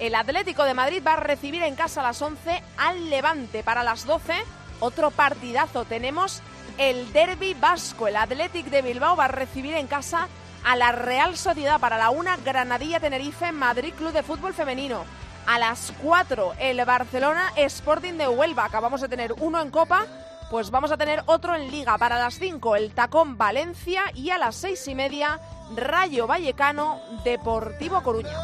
[0.00, 3.82] El Atlético de Madrid va a recibir en casa a las 11 al Levante para
[3.82, 4.32] las 12.
[4.80, 5.84] Otro partidazo.
[5.84, 6.40] Tenemos
[6.78, 8.08] el Derby Vasco.
[8.08, 10.28] El Athletic de Bilbao va a recibir en casa
[10.64, 15.04] a la Real Sociedad para la 1 Granadilla Tenerife Madrid Club de Fútbol Femenino.
[15.46, 18.64] A las 4 el Barcelona Sporting de Huelva.
[18.64, 20.06] Acabamos de tener uno en Copa,
[20.50, 21.98] pues vamos a tener otro en Liga.
[21.98, 25.40] Para las 5 el Tacón Valencia y a las 6 y media
[25.76, 28.42] Rayo Vallecano Deportivo Coruña.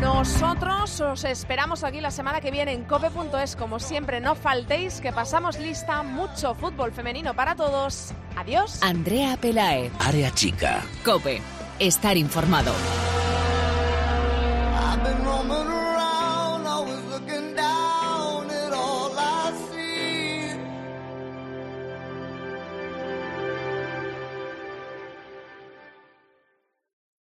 [0.00, 3.56] Nosotros os esperamos aquí la semana que viene en cope.es.
[3.56, 8.12] Como siempre, no faltéis que pasamos lista mucho fútbol femenino para todos.
[8.36, 8.80] Adiós.
[8.82, 9.90] Andrea Pelae.
[9.98, 10.82] Área chica.
[11.04, 11.42] Cope.
[11.80, 12.72] Estar informado.
[14.80, 15.28] I've been.